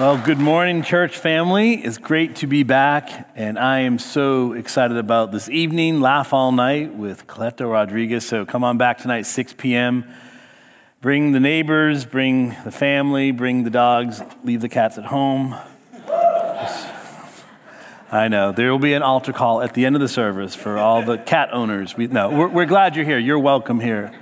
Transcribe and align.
Well, 0.00 0.16
good 0.16 0.38
morning, 0.38 0.82
church 0.82 1.18
family. 1.18 1.74
It's 1.74 1.98
great 1.98 2.36
to 2.36 2.46
be 2.46 2.62
back, 2.62 3.28
and 3.36 3.58
I 3.58 3.80
am 3.80 3.98
so 3.98 4.54
excited 4.54 4.96
about 4.96 5.30
this 5.30 5.46
evening. 5.50 6.00
Laugh 6.00 6.32
all 6.32 6.52
night 6.52 6.94
with 6.94 7.26
Cleto 7.26 7.70
Rodriguez. 7.70 8.26
So 8.26 8.46
come 8.46 8.64
on 8.64 8.78
back 8.78 8.96
tonight, 8.96 9.26
6 9.26 9.56
p.m. 9.58 10.10
Bring 11.02 11.32
the 11.32 11.38
neighbors, 11.38 12.06
bring 12.06 12.56
the 12.64 12.70
family, 12.70 13.30
bring 13.30 13.64
the 13.64 13.68
dogs, 13.68 14.22
leave 14.42 14.62
the 14.62 14.70
cats 14.70 14.96
at 14.96 15.04
home. 15.04 15.54
I 18.10 18.28
know. 18.28 18.52
There 18.52 18.70
will 18.72 18.78
be 18.78 18.94
an 18.94 19.02
altar 19.02 19.34
call 19.34 19.60
at 19.60 19.74
the 19.74 19.84
end 19.84 19.96
of 19.96 20.00
the 20.00 20.08
service 20.08 20.54
for 20.54 20.78
all 20.78 21.02
the 21.02 21.18
cat 21.18 21.50
owners. 21.52 21.94
We, 21.94 22.06
no, 22.06 22.30
we're, 22.30 22.48
we're 22.48 22.64
glad 22.64 22.96
you're 22.96 23.04
here. 23.04 23.18
You're 23.18 23.38
welcome 23.38 23.80
here 23.80 24.18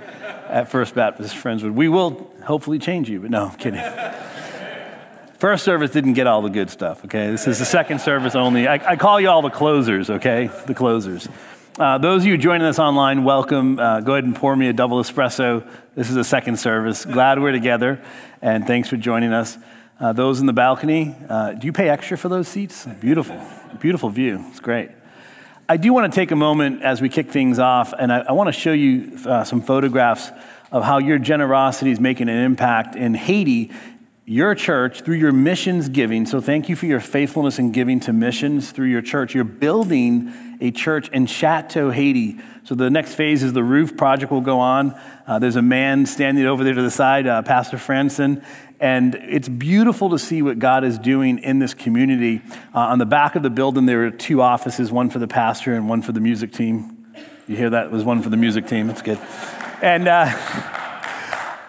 at 0.49 0.69
First 0.69 0.93
Baptist 0.93 1.35
Friendswood. 1.35 1.73
We 1.73 1.87
will 1.87 2.33
hopefully 2.43 2.79
change 2.79 3.09
you, 3.09 3.21
but 3.21 3.31
no, 3.31 3.45
I'm 3.45 3.55
kidding. 3.55 3.79
First 5.39 5.63
service 5.63 5.91
didn't 5.91 6.15
get 6.15 6.27
all 6.27 6.41
the 6.41 6.49
good 6.49 6.69
stuff, 6.69 7.05
okay? 7.05 7.31
This 7.31 7.47
is 7.47 7.59
the 7.59 7.65
second 7.65 8.01
service 8.01 8.35
only. 8.35 8.67
I, 8.67 8.73
I 8.73 8.95
call 8.97 9.21
you 9.21 9.29
all 9.29 9.41
the 9.41 9.49
closers, 9.49 10.09
okay? 10.09 10.51
The 10.67 10.73
closers. 10.73 11.29
Uh, 11.79 11.97
those 11.97 12.23
of 12.23 12.27
you 12.27 12.37
joining 12.37 12.67
us 12.67 12.77
online, 12.77 13.23
welcome. 13.23 13.79
Uh, 13.79 14.01
go 14.01 14.15
ahead 14.15 14.25
and 14.25 14.35
pour 14.35 14.53
me 14.53 14.67
a 14.67 14.73
double 14.73 15.01
espresso. 15.01 15.65
This 15.95 16.09
is 16.09 16.15
the 16.15 16.25
second 16.25 16.59
service. 16.59 17.05
Glad 17.05 17.39
we're 17.39 17.53
together, 17.53 18.03
and 18.41 18.67
thanks 18.67 18.89
for 18.89 18.97
joining 18.97 19.31
us. 19.31 19.57
Uh, 19.97 20.11
those 20.11 20.41
in 20.41 20.45
the 20.45 20.51
balcony, 20.51 21.15
uh, 21.29 21.53
do 21.53 21.67
you 21.67 21.71
pay 21.71 21.87
extra 21.87 22.17
for 22.17 22.27
those 22.27 22.49
seats? 22.49 22.85
Beautiful, 22.99 23.41
beautiful 23.79 24.09
view. 24.09 24.43
It's 24.49 24.59
great. 24.59 24.89
I 25.69 25.77
do 25.77 25.93
want 25.93 26.11
to 26.11 26.13
take 26.13 26.31
a 26.31 26.35
moment 26.35 26.83
as 26.83 26.99
we 26.99 27.07
kick 27.07 27.31
things 27.31 27.59
off, 27.59 27.93
and 27.97 28.11
I, 28.11 28.25
I 28.27 28.31
want 28.33 28.49
to 28.49 28.51
show 28.51 28.73
you 28.73 29.17
uh, 29.25 29.45
some 29.45 29.61
photographs 29.61 30.31
of 30.69 30.83
how 30.83 30.97
your 30.97 31.17
generosity 31.17 31.91
is 31.91 31.99
making 32.01 32.27
an 32.27 32.43
impact 32.43 32.97
in 32.97 33.13
Haiti 33.13 33.71
your 34.29 34.53
church 34.53 35.01
through 35.01 35.15
your 35.15 35.31
missions 35.31 35.89
giving. 35.89 36.23
So 36.27 36.39
thank 36.39 36.69
you 36.69 36.75
for 36.75 36.85
your 36.85 36.99
faithfulness 36.99 37.57
in 37.57 37.71
giving 37.71 37.99
to 38.01 38.13
missions 38.13 38.69
through 38.71 38.85
your 38.85 39.01
church. 39.01 39.33
You're 39.33 39.43
building 39.43 40.31
a 40.61 40.69
church 40.69 41.09
in 41.09 41.25
Chateau, 41.25 41.89
Haiti. 41.89 42.37
So 42.63 42.75
the 42.75 42.91
next 42.91 43.15
phase 43.15 43.41
is 43.41 43.53
the 43.53 43.63
roof 43.63 43.97
project 43.97 44.31
will 44.31 44.41
go 44.41 44.59
on. 44.59 44.93
Uh, 45.25 45.39
there's 45.39 45.55
a 45.55 45.63
man 45.63 46.05
standing 46.05 46.45
over 46.45 46.63
there 46.63 46.75
to 46.75 46.81
the 46.83 46.91
side, 46.91 47.25
uh, 47.25 47.41
Pastor 47.41 47.77
Franson. 47.77 48.45
And 48.79 49.15
it's 49.15 49.49
beautiful 49.49 50.11
to 50.11 50.19
see 50.19 50.43
what 50.43 50.59
God 50.59 50.83
is 50.83 50.99
doing 50.99 51.39
in 51.39 51.57
this 51.57 51.73
community. 51.73 52.43
Uh, 52.75 52.81
on 52.81 52.99
the 52.99 53.07
back 53.07 53.35
of 53.35 53.41
the 53.41 53.49
building, 53.49 53.87
there 53.87 54.05
are 54.05 54.11
two 54.11 54.43
offices 54.43 54.91
one 54.91 55.09
for 55.09 55.17
the 55.17 55.27
pastor 55.27 55.73
and 55.73 55.89
one 55.89 56.03
for 56.03 56.11
the 56.11 56.21
music 56.21 56.51
team. 56.51 57.03
You 57.47 57.55
hear 57.55 57.71
that? 57.71 57.87
It 57.87 57.91
was 57.91 58.03
one 58.03 58.21
for 58.21 58.29
the 58.29 58.37
music 58.37 58.67
team. 58.67 58.91
It's 58.91 59.01
good. 59.01 59.17
And 59.81 60.07
uh, 60.07 60.25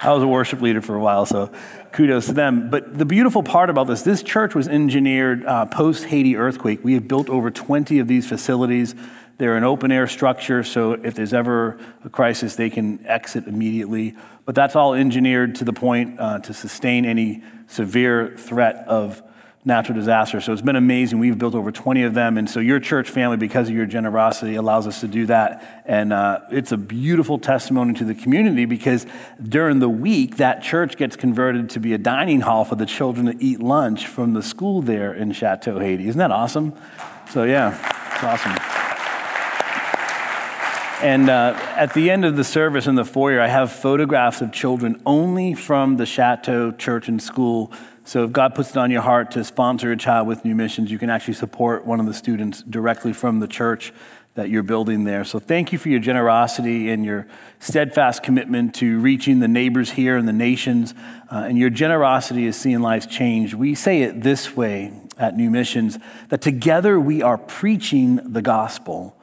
I 0.02 0.12
was 0.12 0.22
a 0.22 0.28
worship 0.28 0.60
leader 0.60 0.82
for 0.82 0.94
a 0.94 1.00
while, 1.00 1.24
so 1.24 1.50
kudos 1.92 2.26
to 2.26 2.32
them. 2.32 2.70
But 2.70 2.98
the 2.98 3.04
beautiful 3.04 3.42
part 3.42 3.70
about 3.70 3.86
this, 3.86 4.02
this 4.02 4.22
church 4.22 4.54
was 4.54 4.68
engineered 4.68 5.44
uh, 5.44 5.66
post 5.66 6.04
Haiti 6.04 6.36
earthquake. 6.36 6.84
We 6.84 6.94
have 6.94 7.08
built 7.08 7.28
over 7.28 7.50
20 7.50 7.98
of 7.98 8.08
these 8.08 8.28
facilities. 8.28 8.94
They're 9.38 9.56
an 9.56 9.64
open 9.64 9.90
air 9.90 10.06
structure, 10.06 10.62
so 10.62 10.92
if 10.92 11.14
there's 11.14 11.32
ever 11.32 11.78
a 12.04 12.10
crisis, 12.10 12.56
they 12.56 12.68
can 12.68 13.06
exit 13.06 13.46
immediately. 13.46 14.14
But 14.44 14.54
that's 14.54 14.76
all 14.76 14.94
engineered 14.94 15.54
to 15.56 15.64
the 15.64 15.72
point 15.72 16.20
uh, 16.20 16.40
to 16.40 16.52
sustain 16.52 17.06
any 17.06 17.42
severe 17.66 18.34
threat 18.36 18.84
of 18.86 19.22
natural 19.62 19.94
disaster. 19.94 20.40
So 20.40 20.54
it's 20.54 20.62
been 20.62 20.76
amazing. 20.76 21.18
We've 21.18 21.38
built 21.38 21.54
over 21.54 21.70
20 21.70 22.02
of 22.04 22.14
them. 22.14 22.38
And 22.38 22.48
so 22.48 22.60
your 22.60 22.80
church 22.80 23.10
family, 23.10 23.36
because 23.36 23.68
of 23.68 23.74
your 23.74 23.84
generosity, 23.84 24.54
allows 24.54 24.86
us 24.86 25.00
to 25.00 25.08
do 25.08 25.26
that. 25.26 25.82
And 25.84 26.14
uh, 26.14 26.40
it's 26.50 26.72
a 26.72 26.78
beautiful 26.78 27.38
testimony 27.38 27.92
to 27.94 28.04
the 28.04 28.14
community 28.14 28.64
because 28.64 29.06
during 29.42 29.78
the 29.78 29.88
week, 29.88 30.38
that 30.38 30.62
church 30.62 30.96
gets 30.96 31.14
converted 31.14 31.68
to 31.70 31.80
be 31.80 31.92
a 31.92 31.98
dining 31.98 32.40
hall 32.40 32.64
for 32.64 32.76
the 32.76 32.86
children 32.86 33.26
to 33.26 33.44
eat 33.44 33.60
lunch 33.60 34.06
from 34.06 34.32
the 34.32 34.42
school 34.42 34.80
there 34.80 35.12
in 35.12 35.32
Chateau, 35.32 35.78
Haiti. 35.78 36.08
Isn't 36.08 36.18
that 36.18 36.32
awesome? 36.32 36.72
So, 37.30 37.44
yeah, 37.44 37.76
it's 38.14 38.24
awesome. 38.24 38.80
And 41.02 41.30
uh, 41.30 41.54
at 41.76 41.94
the 41.94 42.10
end 42.10 42.24
of 42.24 42.36
the 42.36 42.44
service 42.44 42.86
in 42.86 42.94
the 42.94 43.06
foyer, 43.06 43.40
I 43.40 43.48
have 43.48 43.72
photographs 43.72 44.42
of 44.42 44.52
children 44.52 45.00
only 45.06 45.54
from 45.54 45.96
the 45.96 46.04
Chateau 46.04 46.72
Church 46.72 47.08
and 47.08 47.22
School 47.22 47.72
so 48.04 48.24
if 48.24 48.32
God 48.32 48.54
puts 48.54 48.70
it 48.70 48.76
on 48.76 48.90
your 48.90 49.02
heart 49.02 49.30
to 49.32 49.44
sponsor 49.44 49.92
a 49.92 49.96
child 49.96 50.26
with 50.26 50.44
new 50.44 50.54
missions, 50.54 50.90
you 50.90 50.98
can 50.98 51.10
actually 51.10 51.34
support 51.34 51.84
one 51.84 52.00
of 52.00 52.06
the 52.06 52.14
students 52.14 52.62
directly 52.62 53.12
from 53.12 53.40
the 53.40 53.46
church 53.46 53.92
that 54.34 54.48
you're 54.48 54.62
building 54.62 55.04
there. 55.04 55.24
So 55.24 55.38
thank 55.38 55.72
you 55.72 55.78
for 55.78 55.88
your 55.88 56.00
generosity 56.00 56.90
and 56.90 57.04
your 57.04 57.26
steadfast 57.58 58.22
commitment 58.22 58.74
to 58.76 58.98
reaching 59.00 59.40
the 59.40 59.48
neighbors 59.48 59.90
here 59.90 60.16
and 60.16 60.26
the 60.26 60.32
nations. 60.32 60.94
Uh, 61.30 61.44
and 61.48 61.58
your 61.58 61.70
generosity 61.70 62.46
is 62.46 62.56
seeing 62.56 62.80
lives 62.80 63.06
change. 63.06 63.54
We 63.54 63.74
say 63.74 64.02
it 64.02 64.22
this 64.22 64.56
way 64.56 64.92
at 65.18 65.36
New 65.36 65.50
Missions 65.50 65.98
that 66.28 66.40
together 66.40 66.98
we 66.98 67.22
are 67.22 67.36
preaching 67.36 68.16
the 68.32 68.40
gospel 68.40 69.16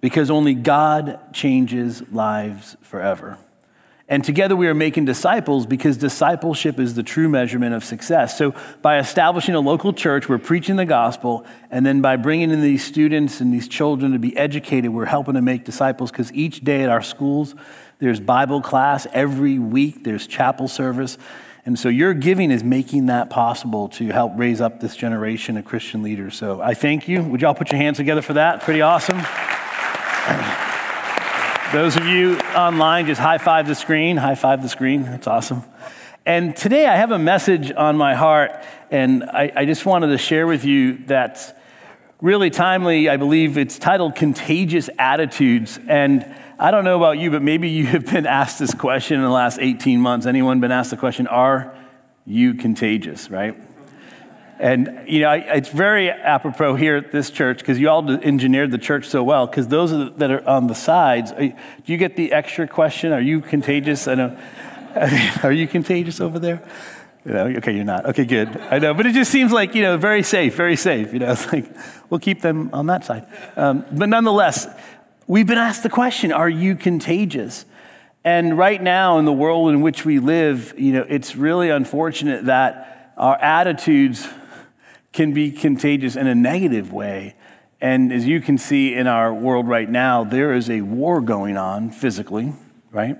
because 0.00 0.30
only 0.30 0.54
God 0.54 1.18
changes 1.32 2.08
lives 2.12 2.76
forever. 2.82 3.38
And 4.10 4.24
together 4.24 4.56
we 4.56 4.66
are 4.66 4.74
making 4.74 5.04
disciples 5.04 5.66
because 5.66 5.96
discipleship 5.96 6.80
is 6.80 6.94
the 6.94 7.04
true 7.04 7.28
measurement 7.28 7.76
of 7.76 7.84
success. 7.84 8.36
So 8.36 8.56
by 8.82 8.98
establishing 8.98 9.54
a 9.54 9.60
local 9.60 9.92
church, 9.92 10.28
we're 10.28 10.38
preaching 10.38 10.74
the 10.74 10.84
gospel. 10.84 11.46
And 11.70 11.86
then 11.86 12.00
by 12.00 12.16
bringing 12.16 12.50
in 12.50 12.60
these 12.60 12.84
students 12.84 13.40
and 13.40 13.54
these 13.54 13.68
children 13.68 14.10
to 14.10 14.18
be 14.18 14.36
educated, 14.36 14.90
we're 14.90 15.04
helping 15.04 15.34
to 15.34 15.42
make 15.42 15.64
disciples 15.64 16.10
because 16.10 16.32
each 16.34 16.64
day 16.64 16.82
at 16.82 16.90
our 16.90 17.02
schools, 17.02 17.54
there's 18.00 18.18
Bible 18.18 18.60
class. 18.60 19.06
Every 19.12 19.60
week, 19.60 20.02
there's 20.02 20.26
chapel 20.26 20.66
service. 20.66 21.16
And 21.64 21.78
so 21.78 21.88
your 21.88 22.12
giving 22.12 22.50
is 22.50 22.64
making 22.64 23.06
that 23.06 23.30
possible 23.30 23.88
to 23.90 24.08
help 24.08 24.32
raise 24.34 24.60
up 24.60 24.80
this 24.80 24.96
generation 24.96 25.56
of 25.56 25.64
Christian 25.64 26.02
leaders. 26.02 26.34
So 26.34 26.60
I 26.60 26.74
thank 26.74 27.06
you. 27.06 27.22
Would 27.22 27.42
y'all 27.42 27.54
put 27.54 27.70
your 27.70 27.80
hands 27.80 27.98
together 27.98 28.22
for 28.22 28.32
that? 28.32 28.62
Pretty 28.62 28.80
awesome. 28.80 29.20
Those 31.72 31.96
of 31.96 32.04
you 32.04 32.36
online, 32.56 33.06
just 33.06 33.20
high 33.20 33.38
five 33.38 33.68
the 33.68 33.76
screen. 33.76 34.16
High 34.16 34.34
five 34.34 34.60
the 34.60 34.68
screen. 34.68 35.04
That's 35.04 35.28
awesome. 35.28 35.62
And 36.26 36.56
today 36.56 36.84
I 36.84 36.96
have 36.96 37.12
a 37.12 37.18
message 37.18 37.70
on 37.70 37.96
my 37.96 38.16
heart, 38.16 38.50
and 38.90 39.22
I, 39.22 39.52
I 39.54 39.64
just 39.66 39.86
wanted 39.86 40.08
to 40.08 40.18
share 40.18 40.48
with 40.48 40.64
you 40.64 40.98
that's 41.06 41.52
really 42.20 42.50
timely. 42.50 43.08
I 43.08 43.18
believe 43.18 43.56
it's 43.56 43.78
titled 43.78 44.16
Contagious 44.16 44.90
Attitudes. 44.98 45.78
And 45.86 46.26
I 46.58 46.72
don't 46.72 46.82
know 46.82 46.96
about 46.96 47.18
you, 47.18 47.30
but 47.30 47.40
maybe 47.40 47.68
you 47.68 47.86
have 47.86 48.04
been 48.04 48.26
asked 48.40 48.58
this 48.58 48.74
question 48.74 49.18
in 49.18 49.22
the 49.22 49.30
last 49.30 49.60
18 49.60 50.00
months. 50.00 50.26
Anyone 50.26 50.58
been 50.58 50.72
asked 50.72 50.90
the 50.90 50.96
question, 50.96 51.28
Are 51.28 51.72
you 52.26 52.54
contagious, 52.54 53.30
right? 53.30 53.56
And, 54.60 55.04
you 55.06 55.20
know, 55.20 55.32
it's 55.32 55.70
very 55.70 56.10
apropos 56.10 56.74
here 56.74 56.96
at 56.96 57.12
this 57.12 57.30
church 57.30 57.60
because 57.60 57.78
you 57.78 57.88
all 57.88 58.08
engineered 58.10 58.70
the 58.70 58.78
church 58.78 59.08
so 59.08 59.24
well. 59.24 59.46
Because 59.46 59.68
those 59.68 60.14
that 60.16 60.30
are 60.30 60.46
on 60.46 60.66
the 60.66 60.74
sides, 60.74 61.32
do 61.32 61.54
you 61.86 61.96
get 61.96 62.14
the 62.14 62.32
extra 62.32 62.68
question? 62.68 63.10
Are 63.10 63.22
you 63.22 63.40
contagious? 63.40 64.06
I 64.06 64.16
know. 64.16 64.38
Are 65.42 65.52
you 65.52 65.66
contagious 65.66 66.20
over 66.20 66.38
there? 66.38 66.62
You 67.24 67.32
know, 67.32 67.46
okay, 67.46 67.74
you're 67.74 67.84
not. 67.84 68.04
Okay, 68.04 68.26
good. 68.26 68.54
I 68.70 68.78
know, 68.78 68.92
but 68.92 69.06
it 69.06 69.14
just 69.14 69.30
seems 69.30 69.50
like 69.50 69.74
you 69.74 69.80
know, 69.80 69.96
very 69.96 70.22
safe, 70.22 70.54
very 70.56 70.76
safe. 70.76 71.14
You 71.14 71.20
know, 71.20 71.32
it's 71.32 71.50
like 71.50 71.64
we'll 72.10 72.20
keep 72.20 72.42
them 72.42 72.68
on 72.74 72.86
that 72.86 73.06
side. 73.06 73.26
Um, 73.56 73.86
but 73.90 74.10
nonetheless, 74.10 74.66
we've 75.26 75.46
been 75.46 75.58
asked 75.58 75.82
the 75.82 75.90
question: 75.90 76.32
Are 76.32 76.48
you 76.50 76.76
contagious? 76.76 77.64
And 78.24 78.58
right 78.58 78.82
now, 78.82 79.18
in 79.18 79.24
the 79.24 79.32
world 79.32 79.70
in 79.70 79.80
which 79.80 80.04
we 80.04 80.18
live, 80.18 80.74
you 80.78 80.92
know, 80.92 81.06
it's 81.08 81.34
really 81.34 81.70
unfortunate 81.70 82.44
that 82.44 83.14
our 83.16 83.36
attitudes 83.36 84.28
can 85.12 85.32
be 85.32 85.50
contagious 85.50 86.16
in 86.16 86.26
a 86.26 86.34
negative 86.34 86.92
way. 86.92 87.34
And 87.80 88.12
as 88.12 88.26
you 88.26 88.40
can 88.40 88.58
see 88.58 88.94
in 88.94 89.06
our 89.06 89.32
world 89.32 89.66
right 89.66 89.88
now, 89.88 90.22
there 90.24 90.52
is 90.52 90.68
a 90.68 90.82
war 90.82 91.20
going 91.20 91.56
on 91.56 91.90
physically, 91.90 92.52
right? 92.90 93.18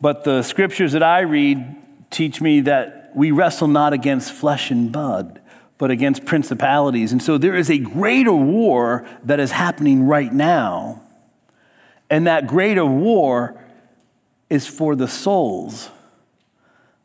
But 0.00 0.24
the 0.24 0.42
scriptures 0.42 0.92
that 0.92 1.02
I 1.02 1.20
read 1.20 1.76
teach 2.10 2.40
me 2.40 2.60
that 2.62 3.12
we 3.14 3.30
wrestle 3.30 3.68
not 3.68 3.92
against 3.92 4.32
flesh 4.32 4.70
and 4.70 4.90
blood, 4.90 5.40
but 5.78 5.90
against 5.90 6.24
principalities. 6.24 7.12
And 7.12 7.22
so 7.22 7.38
there 7.38 7.54
is 7.54 7.70
a 7.70 7.78
greater 7.78 8.32
war 8.32 9.06
that 9.24 9.40
is 9.40 9.50
happening 9.50 10.04
right 10.04 10.32
now. 10.32 11.02
And 12.08 12.26
that 12.26 12.46
greater 12.46 12.84
war 12.84 13.62
is 14.48 14.66
for 14.66 14.96
the 14.96 15.06
souls 15.06 15.90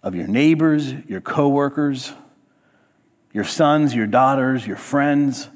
of 0.02 0.16
your 0.16 0.28
neighbors, 0.28 0.92
your 1.08 1.22
coworkers, 1.22 2.14
your 3.36 3.44
sons, 3.44 3.94
your 3.94 4.08
daughters, 4.08 4.66
your 4.66 4.78
friends. 4.78 5.50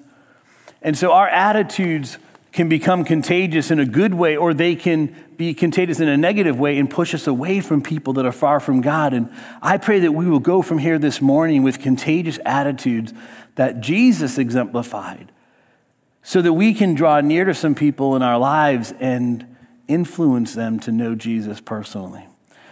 And 0.81 0.97
so 0.97 1.13
our 1.13 1.29
attitudes 1.29 2.17
can 2.51 2.67
become 2.67 3.05
contagious 3.05 3.71
in 3.71 3.79
a 3.79 3.85
good 3.85 4.13
way, 4.13 4.35
or 4.35 4.53
they 4.53 4.75
can 4.75 5.15
be 5.37 5.53
contagious 5.53 6.01
in 6.01 6.09
a 6.09 6.17
negative 6.17 6.59
way 6.59 6.77
and 6.77 6.89
push 6.89 7.13
us 7.13 7.25
away 7.25 7.61
from 7.61 7.81
people 7.81 8.11
that 8.13 8.25
are 8.25 8.33
far 8.33 8.59
from 8.59 8.81
God. 8.81 9.13
And 9.13 9.31
I 9.61 9.77
pray 9.77 10.01
that 10.01 10.11
we 10.11 10.27
will 10.27 10.41
go 10.41 10.61
from 10.61 10.79
here 10.79 10.99
this 10.99 11.21
morning 11.21 11.63
with 11.63 11.79
contagious 11.79 12.37
attitudes 12.45 13.13
that 13.55 13.79
Jesus 13.79 14.37
exemplified 14.37 15.31
so 16.21 16.41
that 16.41 16.51
we 16.51 16.73
can 16.73 16.95
draw 16.95 17.21
near 17.21 17.45
to 17.45 17.53
some 17.53 17.75
people 17.75 18.13
in 18.17 18.21
our 18.21 18.37
lives 18.37 18.93
and 18.99 19.55
influence 19.87 20.53
them 20.53 20.81
to 20.81 20.91
know 20.91 21.15
Jesus 21.15 21.61
personally. 21.61 22.28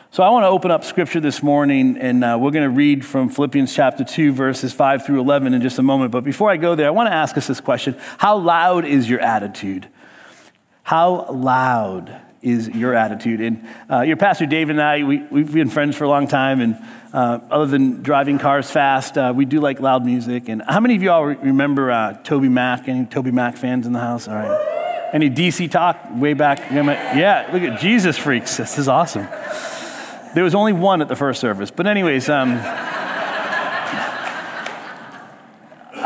So 0.09 0.23
I 0.23 0.29
want 0.29 0.43
to 0.43 0.47
open 0.47 0.71
up 0.71 0.85
scripture 0.85 1.19
this 1.19 1.43
morning, 1.43 1.97
and 1.97 2.23
uh, 2.23 2.37
we're 2.39 2.51
going 2.51 2.63
to 2.63 2.73
read 2.73 3.05
from 3.05 3.27
Philippians 3.27 3.75
chapter 3.75 4.05
2, 4.05 4.31
verses 4.31 4.71
5 4.71 5.05
through 5.05 5.19
11 5.19 5.53
in 5.53 5.61
just 5.61 5.79
a 5.79 5.83
moment. 5.83 6.13
But 6.13 6.23
before 6.23 6.49
I 6.49 6.55
go 6.55 6.75
there, 6.75 6.87
I 6.87 6.91
want 6.91 7.09
to 7.09 7.13
ask 7.13 7.37
us 7.37 7.45
this 7.45 7.59
question 7.59 7.97
How 8.17 8.37
loud 8.37 8.85
is 8.85 9.09
your 9.09 9.19
attitude? 9.19 9.89
How 10.83 11.29
loud 11.29 12.21
is 12.41 12.69
your 12.69 12.95
attitude? 12.95 13.41
And 13.41 13.67
uh, 13.91 14.01
your 14.01 14.15
pastor 14.15 14.45
David 14.45 14.77
and 14.77 14.81
I, 14.81 15.03
we, 15.03 15.23
we've 15.23 15.51
been 15.51 15.69
friends 15.69 15.97
for 15.97 16.05
a 16.05 16.09
long 16.09 16.29
time, 16.29 16.61
and 16.61 16.77
uh, 17.11 17.39
other 17.51 17.65
than 17.65 18.01
driving 18.01 18.39
cars 18.39 18.71
fast, 18.71 19.17
uh, 19.17 19.33
we 19.35 19.43
do 19.43 19.59
like 19.59 19.81
loud 19.81 20.05
music. 20.05 20.47
And 20.47 20.63
how 20.65 20.79
many 20.79 20.95
of 20.95 21.03
you 21.03 21.11
all 21.11 21.25
remember 21.25 21.91
uh, 21.91 22.13
Toby 22.23 22.47
Mac? 22.47 22.87
Any 22.87 23.05
Toby 23.07 23.31
Mac 23.31 23.57
fans 23.57 23.85
in 23.85 23.91
the 23.91 23.99
house? 23.99 24.29
All 24.29 24.35
right. 24.35 25.09
Any 25.13 25.29
DC 25.29 25.69
talk 25.69 25.99
way 26.11 26.33
back? 26.33 26.59
Yeah, 26.71 27.49
look 27.51 27.61
at 27.61 27.81
Jesus 27.81 28.17
freaks. 28.17 28.55
This 28.55 28.77
is 28.77 28.87
awesome. 28.87 29.27
There 30.33 30.43
was 30.43 30.55
only 30.55 30.73
one 30.73 31.01
at 31.01 31.07
the 31.07 31.15
first 31.15 31.39
service. 31.41 31.71
But, 31.71 31.87
anyways, 31.87 32.29
um, 32.29 32.59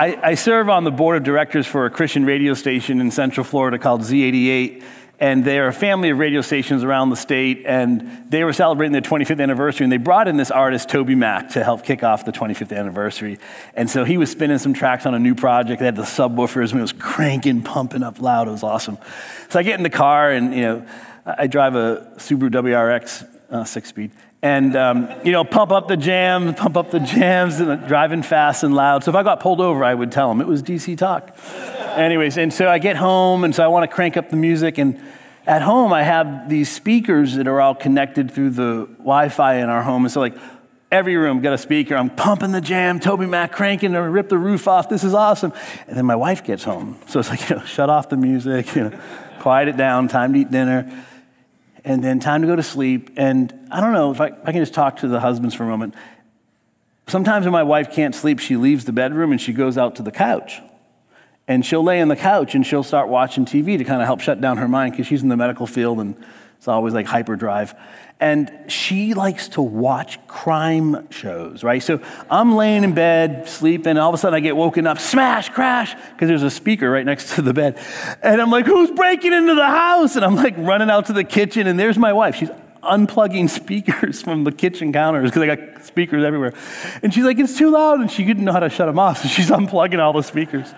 I, 0.01 0.17
I, 0.23 0.35
serve 0.35 0.69
on 0.69 0.83
the 0.83 0.91
board 0.91 1.17
of 1.17 1.23
directors 1.23 1.67
for 1.67 1.85
a 1.85 1.89
Christian 1.89 2.25
radio 2.25 2.53
station 2.53 3.01
in 3.01 3.11
Central 3.11 3.43
Florida 3.43 3.77
called 3.77 4.01
Z88. 4.01 4.83
And 5.19 5.45
they're 5.45 5.67
a 5.67 5.73
family 5.73 6.09
of 6.09 6.17
radio 6.17 6.41
stations 6.41 6.83
around 6.83 7.11
the 7.11 7.15
state. 7.15 7.63
And 7.65 8.25
they 8.27 8.43
were 8.43 8.53
celebrating 8.53 8.93
their 8.93 9.01
25th 9.01 9.41
anniversary. 9.41 9.83
And 9.83 9.91
they 9.91 9.97
brought 9.97 10.27
in 10.27 10.37
this 10.37 10.49
artist, 10.49 10.89
Toby 10.89 11.13
Mac, 11.13 11.49
to 11.49 11.63
help 11.63 11.83
kick 11.83 12.03
off 12.03 12.25
the 12.25 12.31
25th 12.31 12.75
anniversary. 12.75 13.37
And 13.75 13.89
so 13.89 14.03
he 14.03 14.17
was 14.17 14.31
spinning 14.31 14.57
some 14.57 14.73
tracks 14.73 15.05
on 15.05 15.13
a 15.13 15.19
new 15.19 15.35
project. 15.35 15.79
They 15.79 15.85
had 15.85 15.95
the 15.95 16.01
subwoofers, 16.03 16.71
and 16.71 16.79
it 16.79 16.81
was 16.81 16.93
cranking, 16.93 17.61
pumping 17.61 18.01
up 18.01 18.19
loud. 18.19 18.47
It 18.47 18.51
was 18.51 18.63
awesome. 18.63 18.97
So 19.49 19.59
I 19.59 19.63
get 19.63 19.77
in 19.77 19.83
the 19.83 19.91
car, 19.91 20.31
and, 20.31 20.55
you 20.55 20.61
know, 20.61 20.87
I 21.25 21.45
drive 21.45 21.75
a 21.75 22.13
Subaru 22.17 22.49
WRX 22.49 23.27
uh, 23.51 23.63
six 23.63 23.89
speed. 23.89 24.11
And, 24.41 24.75
um, 24.75 25.07
you 25.23 25.31
know, 25.31 25.43
pump 25.43 25.71
up 25.71 25.87
the 25.87 25.97
jams, 25.97 26.55
pump 26.55 26.75
up 26.75 26.89
the 26.89 26.99
jams, 26.99 27.59
and 27.59 27.87
driving 27.87 28.23
fast 28.23 28.63
and 28.63 28.73
loud. 28.73 29.03
So 29.03 29.11
if 29.11 29.15
I 29.15 29.21
got 29.21 29.39
pulled 29.39 29.61
over, 29.61 29.83
I 29.83 29.93
would 29.93 30.11
tell 30.11 30.29
them 30.29 30.41
it 30.41 30.47
was 30.47 30.63
DC 30.63 30.97
Talk. 30.97 31.37
Anyways, 31.95 32.37
and 32.37 32.51
so 32.51 32.67
I 32.67 32.79
get 32.79 32.95
home, 32.95 33.43
and 33.43 33.53
so 33.53 33.63
I 33.63 33.67
want 33.67 33.87
to 33.89 33.93
crank 33.93 34.17
up 34.17 34.29
the 34.29 34.37
music. 34.37 34.79
And 34.79 34.99
at 35.45 35.61
home, 35.61 35.93
I 35.93 36.01
have 36.03 36.49
these 36.49 36.71
speakers 36.71 37.35
that 37.35 37.47
are 37.47 37.61
all 37.61 37.75
connected 37.75 38.31
through 38.31 38.51
the 38.51 38.87
Wi 38.97 39.29
Fi 39.29 39.55
in 39.55 39.69
our 39.69 39.83
home. 39.83 40.05
And 40.05 40.11
so, 40.11 40.21
like, 40.21 40.35
every 40.91 41.17
room 41.17 41.41
got 41.41 41.53
a 41.53 41.57
speaker. 41.57 41.95
I'm 41.95 42.09
pumping 42.09 42.51
the 42.51 42.61
jam, 42.61 42.99
Toby 42.99 43.27
Mac 43.27 43.51
cranking 43.51 43.91
to 43.93 43.99
rip 43.99 44.29
the 44.29 44.39
roof 44.39 44.67
off. 44.67 44.89
This 44.89 45.03
is 45.03 45.13
awesome. 45.13 45.53
And 45.87 45.95
then 45.95 46.05
my 46.05 46.15
wife 46.15 46.43
gets 46.43 46.63
home. 46.63 46.97
So 47.07 47.19
it's 47.19 47.29
like, 47.29 47.47
you 47.47 47.57
know, 47.57 47.63
shut 47.63 47.91
off 47.91 48.09
the 48.09 48.17
music, 48.17 48.75
you 48.75 48.89
know, 48.89 48.99
quiet 49.39 49.67
it 49.67 49.77
down, 49.77 50.07
time 50.07 50.33
to 50.33 50.39
eat 50.39 50.49
dinner 50.49 51.05
and 51.83 52.03
then 52.03 52.19
time 52.19 52.41
to 52.41 52.47
go 52.47 52.55
to 52.55 52.63
sleep. 52.63 53.11
And 53.17 53.67
I 53.71 53.81
don't 53.81 53.93
know 53.93 54.11
if 54.11 54.21
I, 54.21 54.27
I, 54.43 54.51
can 54.51 54.61
just 54.61 54.73
talk 54.73 54.97
to 54.97 55.07
the 55.07 55.19
husbands 55.19 55.55
for 55.55 55.63
a 55.63 55.67
moment. 55.67 55.95
Sometimes 57.07 57.45
when 57.45 57.53
my 57.53 57.63
wife 57.63 57.91
can't 57.91 58.15
sleep, 58.15 58.39
she 58.39 58.55
leaves 58.55 58.85
the 58.85 58.93
bedroom 58.93 59.31
and 59.31 59.41
she 59.41 59.53
goes 59.53 59.77
out 59.77 59.95
to 59.95 60.03
the 60.03 60.11
couch. 60.11 60.61
And 61.47 61.65
she'll 61.65 61.83
lay 61.83 62.01
on 62.01 62.07
the 62.07 62.15
couch 62.15 62.55
and 62.55 62.65
she'll 62.65 62.83
start 62.83 63.09
watching 63.09 63.45
TV 63.45 63.77
to 63.77 63.83
kind 63.83 64.01
of 64.01 64.05
help 64.05 64.21
shut 64.21 64.39
down 64.39 64.57
her 64.57 64.67
mind 64.67 64.93
because 64.93 65.07
she's 65.07 65.23
in 65.23 65.29
the 65.29 65.35
medical 65.35 65.67
field 65.67 65.99
and 65.99 66.15
it's 66.61 66.67
always 66.67 66.93
like 66.93 67.07
hyperdrive. 67.07 67.73
And 68.19 68.51
she 68.67 69.15
likes 69.15 69.47
to 69.47 69.63
watch 69.63 70.19
crime 70.27 71.09
shows, 71.09 71.63
right? 71.63 71.81
So 71.81 71.99
I'm 72.29 72.53
laying 72.53 72.83
in 72.83 72.93
bed, 72.93 73.49
sleeping, 73.49 73.87
and 73.87 73.97
all 73.97 74.09
of 74.09 74.13
a 74.13 74.19
sudden 74.19 74.35
I 74.37 74.41
get 74.41 74.55
woken 74.55 74.85
up, 74.85 74.99
smash, 74.99 75.49
crash, 75.49 75.95
because 75.95 76.27
there's 76.27 76.43
a 76.43 76.51
speaker 76.51 76.87
right 76.91 77.03
next 77.03 77.33
to 77.33 77.41
the 77.41 77.51
bed. 77.51 77.79
And 78.21 78.39
I'm 78.39 78.51
like, 78.51 78.67
who's 78.67 78.91
breaking 78.91 79.33
into 79.33 79.55
the 79.55 79.65
house? 79.65 80.15
And 80.15 80.23
I'm 80.23 80.35
like 80.35 80.53
running 80.55 80.91
out 80.91 81.07
to 81.07 81.13
the 81.13 81.23
kitchen, 81.23 81.65
and 81.65 81.79
there's 81.79 81.97
my 81.97 82.13
wife. 82.13 82.35
She's 82.35 82.51
unplugging 82.83 83.49
speakers 83.59 84.21
from 84.21 84.43
the 84.43 84.51
kitchen 84.51 84.93
counters 84.93 85.31
because 85.31 85.41
I 85.41 85.55
got 85.55 85.83
speakers 85.83 86.23
everywhere. 86.23 86.53
And 87.01 87.11
she's 87.11 87.23
like, 87.23 87.39
it's 87.39 87.57
too 87.57 87.71
loud. 87.71 88.01
And 88.01 88.11
she 88.11 88.23
didn't 88.23 88.45
know 88.45 88.53
how 88.53 88.59
to 88.59 88.69
shut 88.69 88.85
them 88.85 88.99
off. 88.99 89.23
So 89.23 89.29
she's 89.29 89.49
unplugging 89.49 89.97
all 89.97 90.13
the 90.13 90.21
speakers. 90.21 90.71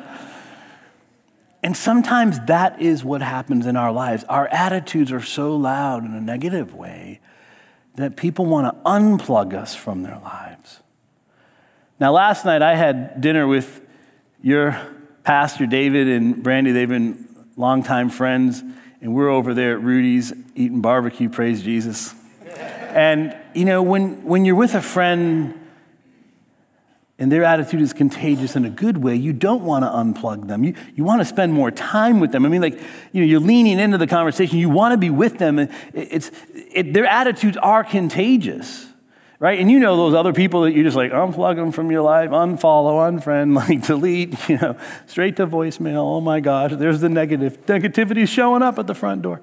And 1.63 1.77
sometimes 1.77 2.42
that 2.48 2.81
is 2.81 3.06
what 3.06 3.21
happens 3.21 3.65
in 3.65 3.77
our 3.77 3.92
lives. 3.92 4.25
Our 4.25 4.48
attitudes 4.50 5.13
are 5.13 5.21
so 5.21 5.56
loud 5.56 6.04
in 6.04 6.13
a 6.13 6.19
negative 6.19 6.75
way 6.75 7.21
that 7.95 8.18
people 8.18 8.45
want 8.45 8.75
to 8.75 8.81
unplug 8.83 9.54
us 9.54 9.74
from 9.74 10.04
their 10.04 10.19
lives. 10.19 10.81
Now, 12.01 12.12
last 12.12 12.44
night 12.44 12.62
I 12.62 12.75
had 12.75 13.21
dinner 13.21 13.48
with 13.48 13.81
your 14.42 14.77
pastor, 15.24 15.65
David 15.65 16.10
and 16.10 16.44
Brandy. 16.44 16.74
They've 16.74 16.89
been 16.89 17.30
longtime 17.56 18.10
friends, 18.10 18.62
and 19.00 19.15
we're 19.15 19.30
over 19.30 19.54
there 19.54 19.74
at 19.77 19.81
Rudy's 19.81 20.33
eating 20.56 20.81
barbecue, 20.81 21.30
praise 21.30 21.63
Jesus. 21.63 22.13
And, 22.57 23.38
you 23.54 23.63
know, 23.63 23.81
when, 23.81 24.25
when 24.25 24.44
you're 24.44 24.56
with 24.56 24.75
a 24.75 24.81
friend 24.81 25.60
and 27.19 27.31
their 27.31 27.44
attitude 27.44 27.81
is 27.81 27.94
contagious 27.94 28.56
in 28.56 28.65
a 28.65 28.69
good 28.69 28.98
way, 28.98 29.15
you 29.15 29.33
don't 29.33 29.63
want 29.63 29.83
to 29.86 29.89
unplug 29.89 30.48
them. 30.48 30.63
You, 30.63 30.74
you 30.95 31.04
want 31.04 31.21
to 31.21 31.25
spend 31.25 31.54
more 31.54 31.69
time 31.69 32.19
with 32.19 32.31
them. 32.31 32.45
I 32.45 32.50
mean, 32.50 32.62
like, 32.62 32.80
you 33.12 33.21
know, 33.21 33.27
you're 33.27 33.39
leaning 33.39 33.80
into 33.80 34.00
the 34.00 34.07
conversation. 34.07 34.57
You 34.57 34.69
want 34.69 34.94
to 34.94 34.98
be 34.98 35.12
with 35.12 35.38
them. 35.38 35.60
It's, 35.94 36.31
it, 36.54 36.94
their 36.94 37.06
attitudes 37.06 37.56
are 37.57 37.83
contagious, 37.83 38.88
right? 39.38 39.60
And 39.60 39.69
you 39.69 39.77
know 39.77 39.95
those 39.95 40.15
other 40.15 40.33
people 40.33 40.63
that 40.63 40.74
you 40.74 40.81
just 40.81 40.98
like 40.98 41.12
unplug 41.12 41.56
them 41.56 41.71
from 41.71 41.92
your 41.92 42.01
life, 42.01 42.31
unfollow, 42.31 43.21
unfriend, 43.21 43.56
like 43.69 43.86
delete, 43.86 44.50
you 44.50 44.57
know, 44.57 44.75
straight 45.06 45.36
to 45.36 45.45
voicemail. 45.45 46.00
Oh 46.00 46.19
my 46.19 46.39
gosh, 46.39 46.71
there's 46.74 47.00
the 47.00 47.10
negative. 47.10 47.63
Negativity 47.68 48.27
showing 48.27 48.63
up 48.63 48.80
at 48.80 48.88
the 48.88 48.95
front 48.95 49.21
door. 49.21 49.39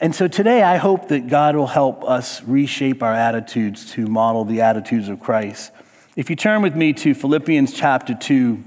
And 0.00 0.14
so 0.14 0.28
today, 0.28 0.62
I 0.62 0.76
hope 0.76 1.08
that 1.08 1.28
God 1.28 1.56
will 1.56 1.66
help 1.66 2.04
us 2.04 2.42
reshape 2.42 3.02
our 3.02 3.14
attitudes 3.14 3.90
to 3.92 4.06
model 4.06 4.44
the 4.44 4.62
attitudes 4.62 5.08
of 5.08 5.20
Christ. 5.20 5.72
If 6.16 6.30
you 6.30 6.36
turn 6.36 6.62
with 6.62 6.74
me 6.74 6.94
to 6.94 7.12
Philippians 7.12 7.74
chapter 7.74 8.14
2, 8.14 8.64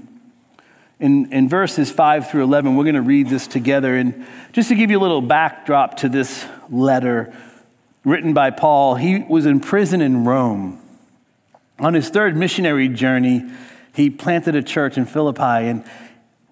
in, 1.00 1.32
in 1.32 1.48
verses 1.48 1.90
5 1.90 2.30
through 2.30 2.44
11, 2.44 2.76
we're 2.76 2.84
going 2.84 2.94
to 2.94 3.02
read 3.02 3.28
this 3.28 3.48
together. 3.48 3.96
And 3.96 4.24
just 4.52 4.68
to 4.68 4.76
give 4.76 4.88
you 4.88 5.00
a 5.00 5.02
little 5.02 5.20
backdrop 5.20 5.96
to 5.96 6.08
this 6.08 6.46
letter 6.68 7.36
written 8.04 8.34
by 8.34 8.50
Paul, 8.50 8.94
he 8.94 9.24
was 9.28 9.46
in 9.46 9.58
prison 9.58 10.00
in 10.00 10.24
Rome. 10.24 10.80
On 11.80 11.92
his 11.92 12.08
third 12.08 12.36
missionary 12.36 12.86
journey, 12.86 13.50
he 13.96 14.10
planted 14.10 14.54
a 14.54 14.62
church 14.62 14.96
in 14.96 15.04
Philippi. 15.04 15.42
And 15.42 15.84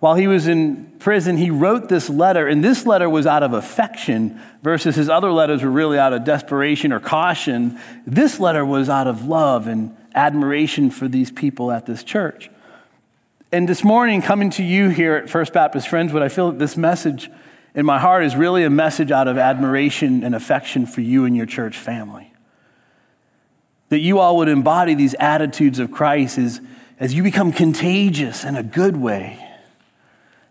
while 0.00 0.16
he 0.16 0.26
was 0.26 0.48
in 0.48 0.94
prison, 0.98 1.36
he 1.36 1.52
wrote 1.52 1.88
this 1.88 2.10
letter. 2.10 2.48
And 2.48 2.64
this 2.64 2.86
letter 2.86 3.08
was 3.08 3.24
out 3.24 3.44
of 3.44 3.52
affection 3.52 4.40
versus 4.64 4.96
his 4.96 5.08
other 5.08 5.30
letters 5.30 5.62
were 5.62 5.70
really 5.70 5.96
out 5.96 6.12
of 6.12 6.24
desperation 6.24 6.92
or 6.92 6.98
caution. 6.98 7.78
This 8.04 8.40
letter 8.40 8.64
was 8.64 8.88
out 8.88 9.06
of 9.06 9.28
love 9.28 9.68
and 9.68 9.96
admiration 10.18 10.90
for 10.90 11.06
these 11.06 11.30
people 11.30 11.70
at 11.70 11.86
this 11.86 12.02
church. 12.02 12.50
And 13.52 13.68
this 13.68 13.84
morning, 13.84 14.20
coming 14.20 14.50
to 14.50 14.62
you 14.62 14.90
here 14.90 15.14
at 15.14 15.30
First 15.30 15.52
Baptist 15.52 15.88
Friendswood, 15.88 16.20
I 16.20 16.28
feel 16.28 16.50
that 16.50 16.58
this 16.58 16.76
message 16.76 17.30
in 17.74 17.86
my 17.86 17.98
heart 17.98 18.24
is 18.24 18.34
really 18.34 18.64
a 18.64 18.70
message 18.70 19.10
out 19.12 19.28
of 19.28 19.38
admiration 19.38 20.24
and 20.24 20.34
affection 20.34 20.84
for 20.84 21.00
you 21.00 21.24
and 21.24 21.36
your 21.36 21.46
church 21.46 21.78
family. 21.78 22.32
That 23.90 24.00
you 24.00 24.18
all 24.18 24.36
would 24.38 24.48
embody 24.48 24.94
these 24.94 25.14
attitudes 25.14 25.78
of 25.78 25.92
Christ 25.92 26.36
as, 26.36 26.60
as 26.98 27.14
you 27.14 27.22
become 27.22 27.52
contagious 27.52 28.44
in 28.44 28.56
a 28.56 28.62
good 28.62 28.96
way. 28.96 29.42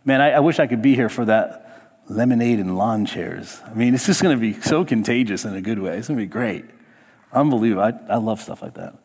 Man, 0.06 0.22
I, 0.22 0.32
I 0.32 0.40
wish 0.40 0.58
I 0.58 0.66
could 0.66 0.82
be 0.82 0.96
here 0.96 1.10
for 1.10 1.26
that 1.26 2.04
lemonade 2.10 2.60
and 2.60 2.78
lawn 2.78 3.06
chairs. 3.06 3.62
I 3.66 3.74
mean, 3.74 3.94
it's 3.94 4.06
just 4.06 4.24
going 4.24 4.36
to 4.36 4.42
be 4.42 4.60
so 4.62 4.86
contagious 4.86 5.44
in 5.44 5.54
a 5.54 5.62
good 5.62 5.80
way. 5.80 5.98
It's 5.98 6.08
going 6.08 6.18
to 6.18 6.24
be 6.24 6.32
great. 6.32 6.66
Unbelievable. 7.34 7.84
I, 7.84 8.14
I 8.14 8.18
love 8.18 8.42
stuff 8.42 8.62
like 8.62 8.76
that. 8.76 8.96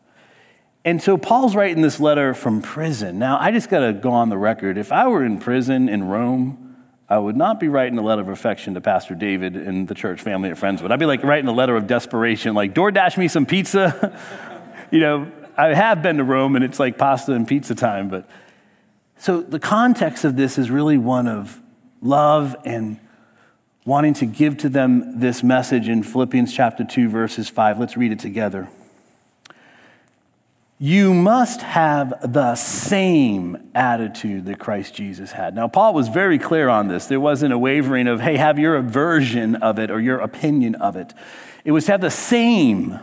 And 0.85 1.01
so 1.01 1.17
Paul's 1.17 1.55
writing 1.55 1.81
this 1.81 1.99
letter 1.99 2.33
from 2.33 2.61
prison. 2.61 3.17
Now, 3.17 3.37
I 3.39 3.51
just 3.51 3.69
got 3.69 3.79
to 3.79 3.93
go 3.93 4.11
on 4.11 4.29
the 4.29 4.37
record. 4.37 4.77
If 4.77 4.91
I 4.91 5.07
were 5.07 5.23
in 5.23 5.39
prison 5.39 5.87
in 5.87 6.03
Rome, 6.03 6.75
I 7.07 7.17
would 7.17 7.37
not 7.37 7.59
be 7.59 7.69
writing 7.69 7.97
a 7.97 8.01
letter 8.01 8.21
of 8.21 8.29
affection 8.29 8.73
to 8.73 8.81
Pastor 8.81 9.15
David 9.15 9.55
and 9.55 9.87
the 9.87 9.95
church 9.95 10.21
family 10.21 10.49
and 10.49 10.57
friends, 10.57 10.81
but 10.81 10.91
I'd 10.91 10.99
be 10.99 11.05
like 11.05 11.23
writing 11.23 11.47
a 11.47 11.53
letter 11.53 11.75
of 11.75 11.87
desperation, 11.87 12.53
like, 12.53 12.73
DoorDash 12.73 13.17
me 13.17 13.27
some 13.27 13.45
pizza. 13.45 14.19
you 14.91 14.99
know, 14.99 15.31
I 15.55 15.73
have 15.73 16.01
been 16.01 16.17
to 16.17 16.23
Rome 16.23 16.55
and 16.55 16.65
it's 16.65 16.79
like 16.79 16.97
pasta 16.97 17.33
and 17.33 17.47
pizza 17.47 17.75
time, 17.75 18.09
but 18.09 18.27
so 19.17 19.41
the 19.41 19.59
context 19.59 20.25
of 20.25 20.35
this 20.35 20.57
is 20.57 20.69
really 20.69 20.97
one 20.97 21.27
of 21.27 21.61
love 22.01 22.55
and 22.65 22.99
wanting 23.85 24.15
to 24.15 24.25
give 24.25 24.57
to 24.57 24.69
them 24.69 25.19
this 25.19 25.43
message 25.43 25.87
in 25.87 26.03
Philippians 26.03 26.53
chapter 26.53 26.83
2, 26.83 27.07
verses 27.07 27.47
5. 27.47 27.79
Let's 27.79 27.95
read 27.95 28.11
it 28.11 28.19
together 28.19 28.69
you 30.79 31.13
must 31.13 31.61
have 31.61 32.33
the 32.33 32.55
same 32.55 33.69
attitude 33.75 34.45
that 34.47 34.59
Christ 34.59 34.95
Jesus 34.95 35.31
had. 35.31 35.55
Now, 35.55 35.67
Paul 35.67 35.93
was 35.93 36.09
very 36.09 36.39
clear 36.39 36.67
on 36.67 36.87
this. 36.87 37.05
There 37.05 37.19
wasn't 37.19 37.53
a 37.53 37.57
wavering 37.57 38.07
of, 38.07 38.21
hey, 38.21 38.37
have 38.37 38.59
your 38.59 38.81
version 38.81 39.55
of 39.55 39.79
it 39.79 39.91
or 39.91 40.01
your 40.01 40.19
opinion 40.19 40.75
of 40.75 40.95
it. 40.95 41.13
It 41.63 41.71
was 41.71 41.85
to 41.85 41.93
have 41.93 42.01
the 42.01 42.11
same, 42.11 42.99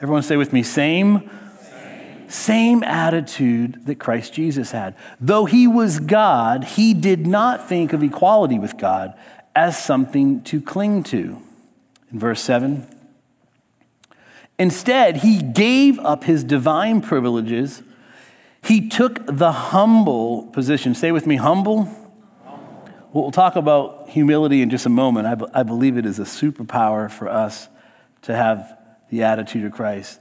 everyone 0.00 0.22
say 0.22 0.36
with 0.36 0.52
me, 0.52 0.62
same, 0.62 1.28
same, 1.60 2.30
same 2.30 2.82
attitude 2.84 3.84
that 3.86 3.96
Christ 3.96 4.32
Jesus 4.32 4.70
had. 4.70 4.94
Though 5.20 5.44
he 5.44 5.66
was 5.66 6.00
God, 6.00 6.64
he 6.64 6.94
did 6.94 7.26
not 7.26 7.68
think 7.68 7.92
of 7.92 8.02
equality 8.02 8.58
with 8.58 8.78
God 8.78 9.14
as 9.54 9.76
something 9.82 10.42
to 10.44 10.60
cling 10.60 11.02
to. 11.04 11.42
In 12.12 12.18
verse 12.18 12.40
7, 12.40 12.86
Instead, 14.60 15.16
he 15.16 15.40
gave 15.40 15.98
up 16.00 16.24
his 16.24 16.44
divine 16.44 17.00
privileges. 17.00 17.82
He 18.62 18.90
took 18.90 19.24
the 19.24 19.52
humble 19.52 20.48
position. 20.48 20.94
Stay 20.94 21.12
with 21.12 21.26
me, 21.26 21.36
humble. 21.36 21.88
We'll 23.14 23.30
talk 23.30 23.56
about 23.56 24.10
humility 24.10 24.60
in 24.60 24.68
just 24.68 24.84
a 24.84 24.90
moment. 24.90 25.26
I, 25.26 25.34
be- 25.34 25.46
I 25.54 25.62
believe 25.62 25.96
it 25.96 26.04
is 26.04 26.18
a 26.18 26.24
superpower 26.24 27.10
for 27.10 27.26
us 27.26 27.68
to 28.20 28.36
have 28.36 28.76
the 29.08 29.22
attitude 29.22 29.64
of 29.64 29.72
Christ. 29.72 30.20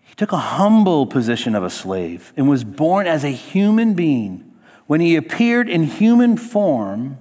He 0.00 0.16
took 0.16 0.32
a 0.32 0.38
humble 0.38 1.06
position 1.06 1.54
of 1.54 1.62
a 1.62 1.70
slave 1.70 2.32
and 2.36 2.50
was 2.50 2.64
born 2.64 3.06
as 3.06 3.22
a 3.22 3.30
human 3.30 3.94
being. 3.94 4.52
When 4.88 5.00
he 5.00 5.14
appeared 5.14 5.68
in 5.68 5.84
human 5.84 6.36
form, 6.36 7.18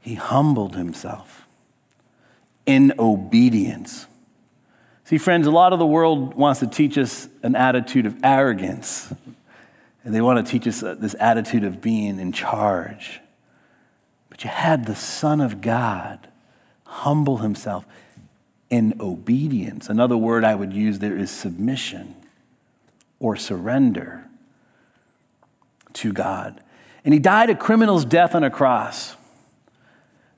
he 0.00 0.16
humbled 0.16 0.76
himself 0.76 1.45
in 2.66 2.92
obedience. 2.98 4.06
See, 5.04 5.18
friends, 5.18 5.46
a 5.46 5.52
lot 5.52 5.72
of 5.72 5.78
the 5.78 5.86
world 5.86 6.34
wants 6.34 6.60
to 6.60 6.66
teach 6.66 6.98
us 6.98 7.28
an 7.42 7.54
attitude 7.54 8.06
of 8.06 8.16
arrogance. 8.24 9.12
And 10.02 10.14
they 10.14 10.20
want 10.20 10.44
to 10.44 10.50
teach 10.50 10.66
us 10.66 10.82
uh, 10.82 10.94
this 10.94 11.16
attitude 11.18 11.64
of 11.64 11.80
being 11.80 12.20
in 12.20 12.32
charge. 12.32 13.20
But 14.28 14.44
you 14.44 14.50
had 14.50 14.86
the 14.86 14.94
Son 14.94 15.40
of 15.40 15.60
God 15.60 16.28
humble 16.84 17.38
himself 17.38 17.84
in 18.70 18.94
obedience. 19.00 19.88
Another 19.88 20.16
word 20.16 20.44
I 20.44 20.54
would 20.54 20.72
use 20.72 20.98
there 20.98 21.16
is 21.16 21.30
submission 21.30 22.14
or 23.18 23.36
surrender 23.36 24.24
to 25.94 26.12
God. 26.12 26.60
And 27.04 27.14
he 27.14 27.20
died 27.20 27.50
a 27.50 27.54
criminal's 27.54 28.04
death 28.04 28.34
on 28.34 28.44
a 28.44 28.50
cross. 28.50 29.16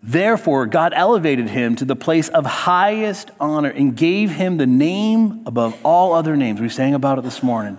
Therefore, 0.02 0.66
God 0.66 0.92
elevated 0.94 1.48
him 1.48 1.74
to 1.76 1.84
the 1.84 1.96
place 1.96 2.28
of 2.28 2.46
highest 2.46 3.30
honor 3.40 3.70
and 3.70 3.96
gave 3.96 4.30
him 4.30 4.56
the 4.56 4.66
name 4.66 5.42
above 5.44 5.76
all 5.84 6.12
other 6.14 6.36
names. 6.36 6.60
We 6.60 6.68
sang 6.68 6.94
about 6.94 7.18
it 7.18 7.24
this 7.24 7.42
morning. 7.42 7.78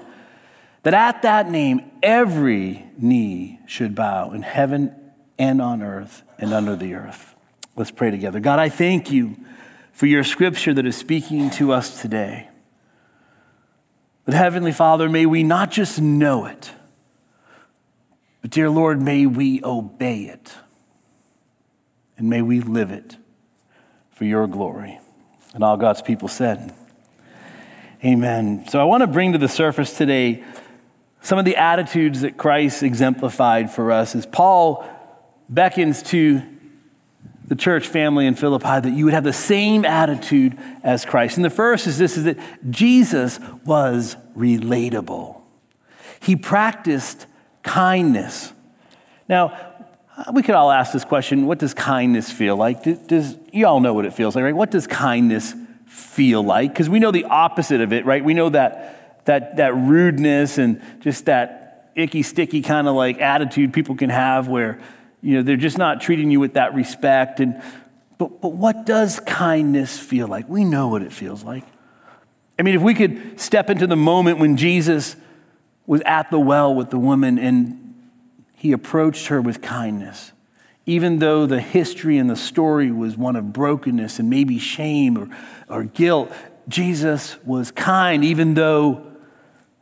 That 0.83 0.93
at 0.93 1.21
that 1.21 1.49
name, 1.49 1.89
every 2.03 2.85
knee 2.97 3.59
should 3.65 3.95
bow 3.95 4.31
in 4.31 4.41
heaven 4.41 4.93
and 5.37 5.61
on 5.61 5.81
earth 5.81 6.23
and 6.37 6.53
under 6.53 6.75
the 6.75 6.93
earth. 6.93 7.35
Let's 7.75 7.91
pray 7.91 8.11
together. 8.11 8.39
God, 8.41 8.59
I 8.59 8.67
thank 8.67 9.11
you 9.11 9.37
for 9.93 10.05
your 10.05 10.23
scripture 10.23 10.73
that 10.73 10.85
is 10.85 10.97
speaking 10.97 11.49
to 11.51 11.71
us 11.71 12.01
today. 12.01 12.49
But 14.25 14.33
Heavenly 14.33 14.73
Father, 14.73 15.09
may 15.09 15.25
we 15.25 15.43
not 15.43 15.71
just 15.71 15.99
know 16.01 16.45
it, 16.45 16.71
but 18.41 18.51
dear 18.51 18.69
Lord, 18.69 19.01
may 19.01 19.25
we 19.25 19.63
obey 19.63 20.23
it 20.23 20.53
and 22.19 22.29
may 22.29 22.41
we 22.41 22.59
live 22.59 22.91
it 22.91 23.17
for 24.11 24.25
your 24.25 24.45
glory. 24.45 24.99
And 25.53 25.63
all 25.63 25.77
God's 25.77 26.01
people 26.01 26.27
said, 26.27 26.73
Amen. 28.03 28.65
So 28.69 28.79
I 28.79 28.83
want 28.83 29.01
to 29.01 29.07
bring 29.07 29.33
to 29.33 29.37
the 29.37 29.49
surface 29.49 29.97
today 29.97 30.43
some 31.21 31.39
of 31.39 31.45
the 31.45 31.57
attitudes 31.57 32.21
that 32.21 32.37
Christ 32.37 32.83
exemplified 32.83 33.71
for 33.71 33.91
us 33.91 34.15
as 34.15 34.25
Paul 34.25 34.87
beckons 35.49 36.03
to 36.03 36.41
the 37.47 37.55
church 37.55 37.87
family 37.87 38.27
in 38.27 38.35
Philippi 38.35 38.79
that 38.79 38.93
you 38.93 39.05
would 39.05 39.13
have 39.13 39.23
the 39.23 39.33
same 39.33 39.83
attitude 39.83 40.57
as 40.83 41.03
Christ. 41.03 41.37
And 41.37 41.43
the 41.43 41.49
first 41.49 41.87
is 41.87 41.97
this 41.97 42.15
is 42.15 42.25
that 42.25 42.37
Jesus 42.69 43.39
was 43.65 44.15
relatable. 44.37 45.41
He 46.21 46.35
practiced 46.35 47.25
kindness. 47.63 48.53
Now, 49.27 49.68
Uh, 50.19 50.31
we 50.33 50.43
could 50.43 50.55
all 50.55 50.69
ask 50.69 50.91
this 50.91 51.05
question 51.05 51.45
what 51.45 51.59
does 51.59 51.73
kindness 51.73 52.29
feel 52.29 52.57
like? 52.57 52.83
Does, 53.07 53.37
you 53.53 53.65
all 53.65 53.79
know 53.79 53.93
what 53.93 54.05
it 54.05 54.13
feels 54.13 54.35
like, 54.35 54.43
right? 54.43 54.55
What 54.55 54.69
does 54.69 54.85
kindness 54.85 55.55
feel 55.85 56.43
like? 56.43 56.73
Because 56.73 56.89
we 56.89 56.99
know 56.99 57.11
the 57.11 57.23
opposite 57.23 57.79
of 57.79 57.93
it, 57.93 58.05
right? 58.05 58.23
We 58.23 58.33
know 58.33 58.49
that, 58.49 59.25
that, 59.25 59.55
that 59.57 59.75
rudeness 59.75 60.57
and 60.57 60.81
just 60.99 61.25
that 61.25 61.91
icky, 61.95 62.23
sticky 62.23 62.61
kind 62.61 62.87
of 62.87 62.95
like 62.95 63.21
attitude 63.21 63.71
people 63.71 63.95
can 63.95 64.09
have 64.09 64.49
where, 64.49 64.79
you 65.21 65.35
know, 65.35 65.41
they're 65.41 65.55
just 65.55 65.77
not 65.77 66.01
treating 66.01 66.31
you 66.31 66.41
with 66.41 66.55
that 66.55 66.73
respect. 66.73 67.39
And, 67.39 67.61
but, 68.17 68.41
but 68.41 68.51
what 68.51 68.85
does 68.85 69.21
kindness 69.21 69.97
feel 69.97 70.27
like? 70.27 70.49
We 70.49 70.65
know 70.65 70.89
what 70.89 71.01
it 71.01 71.13
feels 71.13 71.45
like. 71.45 71.63
I 72.57 72.63
mean, 72.63 72.75
if 72.75 72.81
we 72.81 72.93
could 72.93 73.39
step 73.39 73.69
into 73.69 73.87
the 73.87 73.95
moment 73.95 74.39
when 74.39 74.57
Jesus 74.57 75.15
was 75.87 76.01
at 76.01 76.29
the 76.29 76.39
well 76.39 76.75
with 76.75 76.89
the 76.89 76.99
woman 76.99 77.39
and 77.39 77.78
he 78.59 78.73
approached 78.73 79.27
her 79.27 79.41
with 79.41 79.61
kindness. 79.61 80.33
Even 80.85 81.19
though 81.19 81.45
the 81.45 81.61
history 81.61 82.17
and 82.17 82.29
the 82.29 82.35
story 82.35 82.91
was 82.91 83.15
one 83.15 83.37
of 83.37 83.53
brokenness 83.53 84.19
and 84.19 84.29
maybe 84.29 84.59
shame 84.59 85.17
or, 85.17 85.29
or 85.69 85.85
guilt, 85.85 86.29
Jesus 86.67 87.37
was 87.45 87.71
kind, 87.71 88.25
even 88.25 88.55
though, 88.55 89.07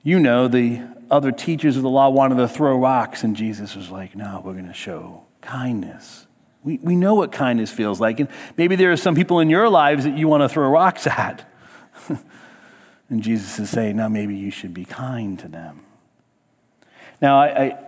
you 0.04 0.20
know, 0.20 0.48
the 0.48 0.84
other 1.10 1.32
teachers 1.32 1.76
of 1.76 1.82
the 1.82 1.90
law 1.90 2.08
wanted 2.10 2.36
to 2.36 2.48
throw 2.48 2.78
rocks, 2.78 3.24
and 3.24 3.36
Jesus 3.36 3.76
was 3.76 3.90
like, 3.90 4.16
no, 4.16 4.44
we're 4.46 4.54
going 4.54 4.68
to 4.68 4.74
show 4.76 5.26
kindness. 5.42 6.28
We, 6.64 6.78
we 6.78 6.96
know 6.96 7.16
what 7.16 7.32
kindness 7.32 7.72
feels 7.72 8.00
like. 8.00 8.20
And 8.20 8.30
maybe 8.58 8.76
there 8.76 8.92
are 8.92 8.98
some 8.98 9.16
people 9.16 9.40
in 9.40 9.50
your 9.50 9.70
lives 9.70 10.04
that 10.04 10.16
you 10.16 10.28
want 10.28 10.44
to 10.44 10.50
throw 10.50 10.70
rocks 10.70 11.08
at. 11.08 11.50
and 13.10 13.24
Jesus 13.24 13.58
is 13.58 13.72
saying, 13.72 13.96
now 13.96 14.08
maybe 14.08 14.36
you 14.36 14.52
should 14.52 14.76
be 14.76 14.86
kind 14.86 15.40
to 15.40 15.48
them. 15.48 15.82
Now, 17.20 17.40
I, 17.40 17.48
I 17.48 17.87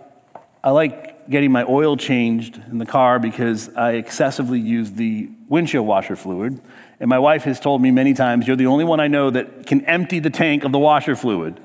I 0.62 0.70
like 0.70 1.28
getting 1.30 1.52
my 1.52 1.64
oil 1.64 1.96
changed 1.96 2.60
in 2.70 2.78
the 2.78 2.86
car 2.86 3.18
because 3.18 3.68
I 3.74 3.92
excessively 3.92 4.58
use 4.58 4.90
the 4.90 5.30
windshield 5.48 5.86
washer 5.86 6.16
fluid. 6.16 6.60
And 6.98 7.08
my 7.08 7.18
wife 7.18 7.44
has 7.44 7.58
told 7.58 7.80
me 7.80 7.90
many 7.90 8.12
times, 8.12 8.46
you're 8.46 8.56
the 8.56 8.66
only 8.66 8.84
one 8.84 9.00
I 9.00 9.08
know 9.08 9.30
that 9.30 9.66
can 9.66 9.84
empty 9.86 10.18
the 10.18 10.28
tank 10.28 10.64
of 10.64 10.72
the 10.72 10.78
washer 10.78 11.16
fluid. 11.16 11.58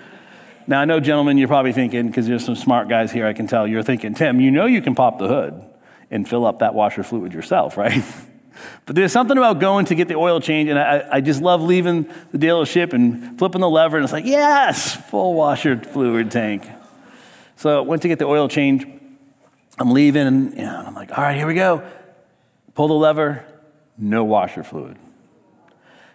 Now, 0.68 0.82
I 0.82 0.86
know, 0.86 1.00
gentlemen, 1.00 1.38
you're 1.38 1.48
probably 1.48 1.74
thinking, 1.74 2.08
because 2.08 2.26
there's 2.26 2.46
some 2.46 2.56
smart 2.56 2.88
guys 2.88 3.12
here, 3.12 3.28
I 3.28 3.34
can 3.34 3.48
tell, 3.48 3.68
you're 3.68 3.84
thinking, 3.84 4.14
Tim, 4.14 4.40
you 4.40 4.50
know 4.50 4.66
you 4.66 4.82
can 4.82 4.96
pop 4.96 5.20
the 5.20 5.28
hood 5.28 5.62
and 6.10 6.28
fill 6.28 6.46
up 6.46 6.60
that 6.60 6.74
washer 6.74 7.04
fluid 7.04 7.34
yourself, 7.34 7.78
right? 7.78 8.04
but 8.86 8.96
there's 8.96 9.12
something 9.12 9.38
about 9.38 9.60
going 9.60 9.86
to 9.88 9.96
get 9.96 10.08
the 10.08 10.16
oil 10.16 10.40
change, 10.40 10.70
and 10.70 10.80
I, 10.80 11.06
I 11.12 11.22
just 11.22 11.42
love 11.42 11.62
leaving 11.62 12.04
the 12.32 12.38
dealership 12.38 12.94
and 12.94 13.38
flipping 13.38 13.62
the 13.62 13.70
lever, 13.70 13.98
and 13.98 14.04
it's 14.04 14.14
like, 14.14 14.26
yes, 14.26 14.96
full 15.10 15.34
washer 15.34 15.78
fluid 15.78 16.32
tank. 16.32 16.66
So 17.56 17.78
I 17.78 17.82
went 17.82 18.02
to 18.02 18.08
get 18.08 18.20
the 18.20 18.26
oil 18.26 18.48
change. 18.48 18.86
I'm 19.78 19.92
leaving, 19.92 20.28
and 20.28 20.52
you 20.54 20.64
know, 20.64 20.84
I'm 20.88 20.94
like, 20.94 21.12
all 21.12 21.24
right, 21.24 21.36
here 21.36 21.48
we 21.48 21.54
go. 21.54 21.84
Pull 22.74 22.88
the 22.88 22.94
lever, 22.94 23.46
no 23.98 24.24
washer 24.24 24.64
fluid. 24.64 24.98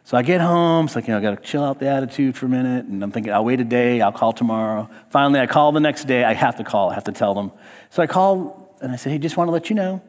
So 0.04 0.16
I 0.16 0.22
get 0.22 0.40
home, 0.40 0.86
it's 0.86 0.96
like, 0.96 1.06
you 1.06 1.12
know, 1.12 1.18
I 1.18 1.22
got 1.22 1.40
to 1.40 1.48
chill 1.48 1.62
out 1.62 1.78
the 1.78 1.88
attitude 1.88 2.36
for 2.36 2.46
a 2.46 2.48
minute. 2.48 2.86
And 2.86 3.02
I'm 3.02 3.12
thinking, 3.12 3.32
I'll 3.32 3.44
wait 3.44 3.60
a 3.60 3.64
day, 3.64 4.00
I'll 4.00 4.12
call 4.12 4.32
tomorrow. 4.32 4.90
Finally, 5.10 5.40
I 5.40 5.46
call 5.46 5.72
the 5.72 5.80
next 5.80 6.04
day. 6.04 6.24
I 6.24 6.32
have 6.32 6.56
to 6.56 6.64
call, 6.64 6.90
I 6.90 6.94
have 6.94 7.04
to 7.04 7.12
tell 7.12 7.34
them. 7.34 7.52
So 7.90 8.02
I 8.02 8.06
call 8.06 8.76
and 8.80 8.90
I 8.90 8.96
say, 8.96 9.10
hey, 9.10 9.18
just 9.18 9.36
want 9.36 9.48
to 9.48 9.52
let 9.52 9.70
you 9.70 9.76
know. 9.76 10.02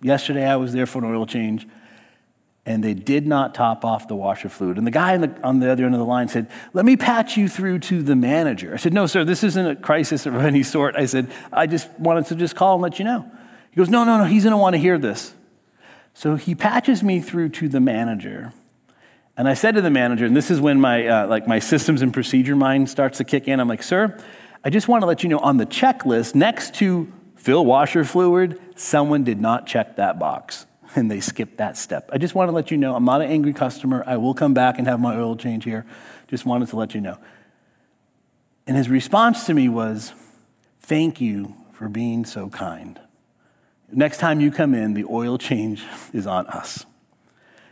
Yesterday 0.00 0.46
I 0.46 0.56
was 0.56 0.72
there 0.72 0.86
for 0.86 0.98
an 0.98 1.06
oil 1.06 1.26
change 1.26 1.66
and 2.64 2.82
they 2.82 2.94
did 2.94 3.26
not 3.26 3.54
top 3.54 3.84
off 3.84 4.06
the 4.06 4.14
washer 4.14 4.48
fluid. 4.48 4.78
And 4.78 4.86
the 4.86 4.92
guy 4.92 5.14
on 5.14 5.20
the, 5.22 5.42
on 5.42 5.58
the 5.58 5.70
other 5.70 5.84
end 5.84 5.94
of 5.94 5.98
the 5.98 6.06
line 6.06 6.28
said, 6.28 6.48
Let 6.72 6.84
me 6.84 6.96
patch 6.96 7.36
you 7.36 7.48
through 7.48 7.80
to 7.80 8.02
the 8.02 8.14
manager. 8.14 8.72
I 8.72 8.76
said, 8.76 8.92
No, 8.92 9.06
sir, 9.06 9.24
this 9.24 9.42
isn't 9.42 9.66
a 9.66 9.76
crisis 9.76 10.26
of 10.26 10.36
any 10.36 10.62
sort. 10.62 10.94
I 10.94 11.06
said, 11.06 11.30
I 11.52 11.66
just 11.66 11.90
wanted 11.98 12.26
to 12.26 12.36
just 12.36 12.54
call 12.54 12.74
and 12.74 12.82
let 12.82 12.98
you 12.98 13.04
know. 13.04 13.30
He 13.70 13.76
goes, 13.76 13.88
No, 13.88 14.04
no, 14.04 14.18
no, 14.18 14.24
he's 14.24 14.44
going 14.44 14.52
to 14.52 14.58
want 14.58 14.74
to 14.74 14.78
hear 14.78 14.96
this. 14.96 15.34
So 16.14 16.36
he 16.36 16.54
patches 16.54 17.02
me 17.02 17.20
through 17.20 17.48
to 17.50 17.68
the 17.68 17.80
manager. 17.80 18.52
And 19.36 19.48
I 19.48 19.54
said 19.54 19.74
to 19.76 19.80
the 19.80 19.90
manager, 19.90 20.26
and 20.26 20.36
this 20.36 20.50
is 20.50 20.60
when 20.60 20.78
my, 20.78 21.06
uh, 21.06 21.26
like 21.26 21.48
my 21.48 21.58
systems 21.58 22.02
and 22.02 22.12
procedure 22.12 22.54
mind 22.54 22.90
starts 22.90 23.18
to 23.18 23.24
kick 23.24 23.48
in. 23.48 23.60
I'm 23.60 23.68
like, 23.68 23.82
Sir, 23.82 24.18
I 24.62 24.70
just 24.70 24.86
want 24.86 25.02
to 25.02 25.06
let 25.06 25.24
you 25.24 25.28
know 25.28 25.38
on 25.38 25.56
the 25.56 25.66
checklist 25.66 26.36
next 26.36 26.74
to 26.76 27.10
fill 27.34 27.64
washer 27.64 28.04
fluid, 28.04 28.60
someone 28.76 29.24
did 29.24 29.40
not 29.40 29.66
check 29.66 29.96
that 29.96 30.20
box. 30.20 30.66
and 30.96 31.10
they 31.10 31.20
skip 31.20 31.56
that 31.56 31.76
step. 31.76 32.10
I 32.12 32.18
just 32.18 32.34
want 32.34 32.48
to 32.48 32.52
let 32.52 32.70
you 32.70 32.76
know 32.76 32.94
I'm 32.94 33.04
not 33.04 33.22
an 33.22 33.30
angry 33.30 33.52
customer. 33.52 34.04
I 34.06 34.16
will 34.16 34.34
come 34.34 34.54
back 34.54 34.78
and 34.78 34.86
have 34.86 35.00
my 35.00 35.16
oil 35.16 35.36
change 35.36 35.64
here. 35.64 35.86
Just 36.28 36.46
wanted 36.46 36.68
to 36.68 36.76
let 36.76 36.94
you 36.94 37.00
know. 37.00 37.18
And 38.66 38.76
his 38.76 38.88
response 38.88 39.46
to 39.46 39.54
me 39.54 39.68
was, 39.68 40.12
Thank 40.80 41.20
you 41.20 41.54
for 41.72 41.88
being 41.88 42.24
so 42.24 42.48
kind. 42.48 43.00
Next 43.90 44.18
time 44.18 44.40
you 44.40 44.50
come 44.50 44.74
in, 44.74 44.94
the 44.94 45.04
oil 45.04 45.38
change 45.38 45.84
is 46.12 46.26
on 46.26 46.46
us. 46.46 46.86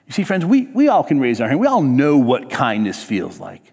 You 0.06 0.12
see, 0.12 0.24
friends, 0.24 0.44
we, 0.44 0.66
we 0.66 0.88
all 0.88 1.04
can 1.04 1.20
raise 1.20 1.40
our 1.40 1.48
hand. 1.48 1.60
We 1.60 1.66
all 1.66 1.82
know 1.82 2.16
what 2.16 2.50
kindness 2.50 3.02
feels 3.02 3.38
like. 3.38 3.72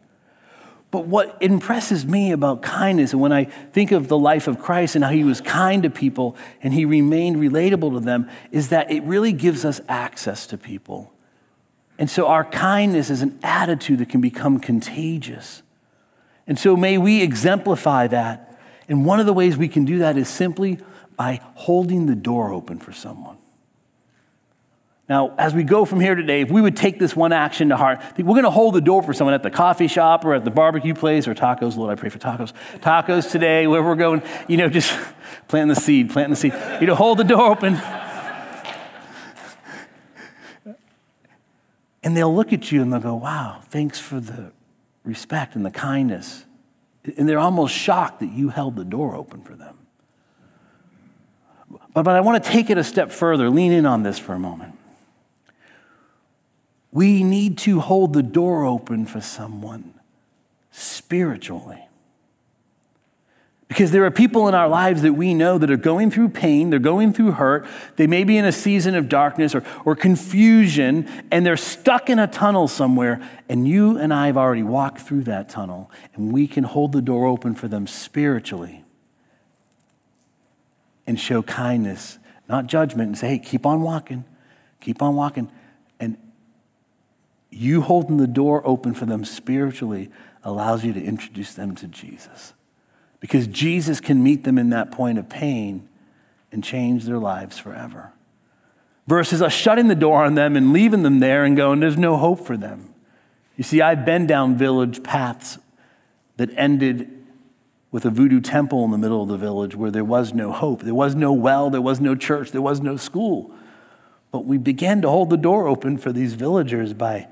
But 0.89 1.05
what 1.05 1.37
impresses 1.41 2.05
me 2.05 2.31
about 2.31 2.61
kindness, 2.61 3.11
and 3.11 3.21
when 3.21 3.33
I 3.33 3.43
think 3.45 3.91
of 3.91 4.07
the 4.07 4.17
life 4.17 4.47
of 4.47 4.59
Christ 4.59 4.95
and 4.95 5.03
how 5.03 5.11
he 5.11 5.23
was 5.23 5.41
kind 5.41 5.83
to 5.83 5.89
people 5.89 6.37
and 6.61 6.73
he 6.73 6.85
remained 6.85 7.37
relatable 7.37 7.93
to 7.93 7.99
them, 7.99 8.29
is 8.51 8.69
that 8.69 8.89
it 8.89 9.03
really 9.03 9.33
gives 9.33 9.65
us 9.65 9.81
access 9.89 10.47
to 10.47 10.57
people. 10.57 11.13
And 11.99 12.09
so 12.09 12.27
our 12.27 12.45
kindness 12.45 13.09
is 13.09 13.21
an 13.21 13.37
attitude 13.43 13.99
that 13.99 14.09
can 14.09 14.21
become 14.21 14.59
contagious. 14.59 15.61
And 16.45 16.57
so 16.57 16.77
may 16.77 16.97
we 16.97 17.21
exemplify 17.21 18.07
that. 18.07 18.57
And 18.87 19.05
one 19.05 19.19
of 19.19 19.25
the 19.25 19.33
ways 19.33 19.57
we 19.57 19.67
can 19.67 19.83
do 19.83 19.99
that 19.99 20.17
is 20.17 20.29
simply 20.29 20.79
by 21.17 21.41
holding 21.55 22.05
the 22.05 22.15
door 22.15 22.53
open 22.53 22.79
for 22.79 22.93
someone. 22.93 23.37
Now, 25.09 25.33
as 25.37 25.53
we 25.53 25.63
go 25.63 25.85
from 25.85 26.01
here 26.01 26.15
today, 26.15 26.41
if 26.41 26.51
we 26.51 26.61
would 26.61 26.75
take 26.75 26.99
this 26.99 27.15
one 27.15 27.31
action 27.31 27.69
to 27.69 27.77
heart, 27.77 28.01
we're 28.17 28.25
going 28.25 28.43
to 28.43 28.49
hold 28.49 28.75
the 28.75 28.81
door 28.81 29.01
for 29.01 29.13
someone 29.13 29.33
at 29.33 29.41
the 29.41 29.49
coffee 29.49 29.87
shop 29.87 30.25
or 30.25 30.33
at 30.33 30.43
the 30.43 30.51
barbecue 30.51 30.93
place 30.93 31.29
or 31.29 31.33
tacos. 31.33 31.77
Lord, 31.77 31.97
I 31.97 31.99
pray 31.99 32.09
for 32.09 32.19
tacos. 32.19 32.51
Tacos 32.79 33.31
today, 33.31 33.67
wherever 33.67 33.87
we're 33.87 33.95
going, 33.95 34.21
you 34.49 34.57
know, 34.57 34.67
just 34.67 34.93
plant 35.47 35.69
the 35.69 35.75
seed, 35.75 36.09
plant 36.09 36.29
the 36.29 36.35
seed. 36.35 36.53
You 36.81 36.87
know, 36.87 36.95
hold 36.95 37.19
the 37.19 37.23
door 37.23 37.51
open. 37.51 37.79
And 42.03 42.15
they'll 42.15 42.33
look 42.33 42.51
at 42.51 42.71
you 42.71 42.81
and 42.81 42.91
they'll 42.91 42.99
go, 42.99 43.15
wow, 43.15 43.61
thanks 43.65 43.99
for 43.99 44.19
the 44.19 44.51
respect 45.05 45.55
and 45.55 45.65
the 45.65 45.71
kindness. 45.71 46.45
And 47.17 47.27
they're 47.27 47.39
almost 47.39 47.73
shocked 47.73 48.19
that 48.19 48.31
you 48.31 48.49
held 48.49 48.75
the 48.75 48.85
door 48.85 49.15
open 49.15 49.41
for 49.41 49.55
them. 49.55 49.77
But, 51.93 52.03
but 52.03 52.09
I 52.15 52.19
want 52.21 52.43
to 52.43 52.49
take 52.49 52.69
it 52.69 52.77
a 52.77 52.83
step 52.83 53.11
further, 53.11 53.49
lean 53.49 53.71
in 53.71 53.85
on 53.85 54.03
this 54.03 54.19
for 54.19 54.33
a 54.33 54.39
moment. 54.39 54.76
We 56.91 57.23
need 57.23 57.57
to 57.59 57.79
hold 57.79 58.13
the 58.13 58.23
door 58.23 58.65
open 58.65 59.05
for 59.05 59.21
someone 59.21 59.93
spiritually. 60.71 61.87
Because 63.67 63.91
there 63.91 64.05
are 64.05 64.11
people 64.11 64.47
in 64.47 64.55
our 64.55 64.69
lives 64.69 65.01
that 65.01 65.13
we 65.13 65.33
know 65.33 65.57
that 65.57 65.69
are 65.69 65.75
going 65.75 66.09
through 66.09 66.29
pain, 66.29 66.69
they're 66.69 66.79
going 66.79 67.11
through 67.11 67.31
hurt, 67.31 67.67
they 67.97 68.07
may 68.07 68.23
be 68.23 68.37
in 68.37 68.45
a 68.45 68.51
season 68.51 68.95
of 68.95 69.09
darkness 69.09 69.53
or, 69.53 69.63
or 69.83 69.93
confusion, 69.93 71.09
and 71.31 71.45
they're 71.45 71.57
stuck 71.57 72.09
in 72.09 72.17
a 72.17 72.27
tunnel 72.27 72.69
somewhere. 72.69 73.21
And 73.49 73.67
you 73.67 73.97
and 73.97 74.13
I 74.13 74.27
have 74.27 74.37
already 74.37 74.63
walked 74.63 75.01
through 75.01 75.23
that 75.23 75.49
tunnel, 75.49 75.91
and 76.13 76.31
we 76.31 76.47
can 76.47 76.63
hold 76.63 76.93
the 76.93 77.01
door 77.01 77.25
open 77.25 77.55
for 77.55 77.67
them 77.67 77.87
spiritually 77.87 78.85
and 81.05 81.19
show 81.19 81.41
kindness, 81.43 82.19
not 82.47 82.67
judgment, 82.67 83.09
and 83.09 83.17
say, 83.17 83.29
hey, 83.29 83.39
keep 83.39 83.65
on 83.65 83.81
walking, 83.81 84.23
keep 84.79 85.01
on 85.01 85.15
walking. 85.15 85.51
You 87.49 87.81
holding 87.81 88.17
the 88.17 88.27
door 88.27 88.61
open 88.65 88.93
for 88.93 89.05
them 89.05 89.25
spiritually 89.25 90.09
allows 90.43 90.83
you 90.83 90.93
to 90.93 91.03
introduce 91.03 91.53
them 91.53 91.75
to 91.75 91.87
Jesus 91.87 92.53
because 93.19 93.47
Jesus 93.47 93.99
can 93.99 94.21
meet 94.21 94.43
them 94.43 94.57
in 94.57 94.69
that 94.69 94.91
point 94.91 95.17
of 95.17 95.29
pain 95.29 95.87
and 96.51 96.63
change 96.63 97.05
their 97.05 97.17
lives 97.17 97.57
forever. 97.57 98.13
Versus 99.07 99.41
us 99.41 99.53
shutting 99.53 99.87
the 99.87 99.95
door 99.95 100.23
on 100.23 100.35
them 100.35 100.55
and 100.55 100.73
leaving 100.73 101.03
them 101.03 101.19
there 101.19 101.43
and 101.45 101.55
going, 101.55 101.79
there's 101.79 101.97
no 101.97 102.17
hope 102.17 102.45
for 102.45 102.57
them. 102.57 102.93
You 103.55 103.63
see, 103.63 103.81
I've 103.81 104.05
been 104.05 104.27
down 104.27 104.57
village 104.57 105.01
paths 105.01 105.57
that 106.35 106.49
ended 106.55 107.11
with 107.91 108.05
a 108.05 108.09
voodoo 108.09 108.41
temple 108.41 108.83
in 108.85 108.91
the 108.91 108.97
middle 108.97 109.23
of 109.23 109.29
the 109.29 109.37
village 109.37 109.75
where 109.75 109.91
there 109.91 110.03
was 110.03 110.33
no 110.33 110.51
hope. 110.51 110.83
There 110.83 110.93
was 110.93 111.15
no 111.15 111.33
well, 111.33 111.69
there 111.69 111.81
was 111.81 111.99
no 111.99 112.15
church, 112.15 112.51
there 112.51 112.61
was 112.61 112.81
no 112.81 112.97
school. 112.97 113.51
But 114.31 114.45
we 114.45 114.57
began 114.57 115.01
to 115.01 115.09
hold 115.09 115.29
the 115.29 115.37
door 115.37 115.67
open 115.67 115.97
for 115.97 116.11
these 116.11 116.33
villagers 116.33 116.93
by 116.93 117.27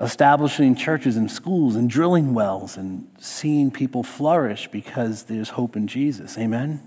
establishing 0.00 0.76
churches 0.76 1.16
and 1.16 1.30
schools 1.30 1.74
and 1.74 1.90
drilling 1.90 2.32
wells 2.32 2.76
and 2.76 3.08
seeing 3.18 3.70
people 3.70 4.02
flourish 4.02 4.68
because 4.68 5.24
there's 5.24 5.50
hope 5.50 5.76
in 5.76 5.86
Jesus. 5.86 6.38
Amen? 6.38 6.80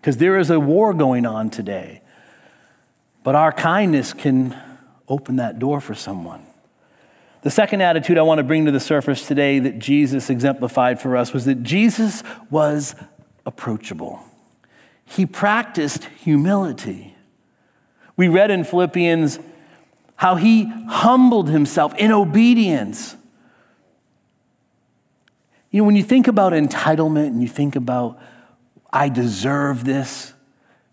Because 0.00 0.16
there 0.16 0.38
is 0.38 0.50
a 0.50 0.58
war 0.58 0.94
going 0.94 1.26
on 1.26 1.50
today. 1.50 2.00
But 3.22 3.34
our 3.34 3.52
kindness 3.52 4.12
can 4.12 4.56
open 5.08 5.36
that 5.36 5.58
door 5.58 5.80
for 5.80 5.94
someone. 5.94 6.46
The 7.42 7.50
second 7.50 7.82
attitude 7.82 8.16
I 8.16 8.22
want 8.22 8.38
to 8.38 8.42
bring 8.42 8.64
to 8.64 8.70
the 8.70 8.80
surface 8.80 9.26
today 9.26 9.58
that 9.58 9.78
Jesus 9.78 10.30
exemplified 10.30 11.00
for 11.00 11.14
us 11.14 11.34
was 11.34 11.44
that 11.44 11.62
Jesus 11.62 12.22
was 12.50 12.94
approachable. 13.44 14.20
He 15.04 15.26
practiced 15.26 16.04
humility. 16.04 17.14
We 18.16 18.28
read 18.28 18.50
in 18.50 18.64
Philippians 18.64 19.38
how 20.16 20.36
he 20.36 20.64
humbled 20.88 21.48
himself 21.48 21.94
in 21.96 22.12
obedience. 22.12 23.16
You 25.70 25.80
know, 25.80 25.86
when 25.86 25.96
you 25.96 26.04
think 26.04 26.28
about 26.28 26.52
entitlement 26.52 27.28
and 27.28 27.42
you 27.42 27.48
think 27.48 27.76
about, 27.76 28.20
I 28.92 29.08
deserve 29.08 29.84
this, 29.84 30.32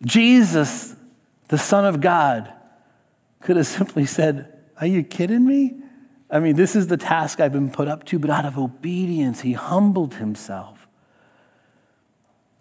Jesus, 0.04 0.96
the 1.50 1.58
Son 1.58 1.86
of 1.86 2.02
God, 2.02 2.52
could 3.42 3.58
have 3.58 3.68
simply 3.68 4.06
said, 4.06 4.52
Are 4.80 4.88
you 4.88 5.04
kidding 5.04 5.46
me? 5.46 5.76
I 6.30 6.40
mean, 6.40 6.56
this 6.56 6.76
is 6.76 6.88
the 6.88 6.98
task 6.98 7.40
I've 7.40 7.52
been 7.52 7.70
put 7.70 7.88
up 7.88 8.06
to, 8.06 8.18
but 8.18 8.30
out 8.30 8.46
of 8.46 8.58
obedience, 8.58 9.42
he 9.42 9.54
humbled 9.54 10.16
himself 10.16 10.88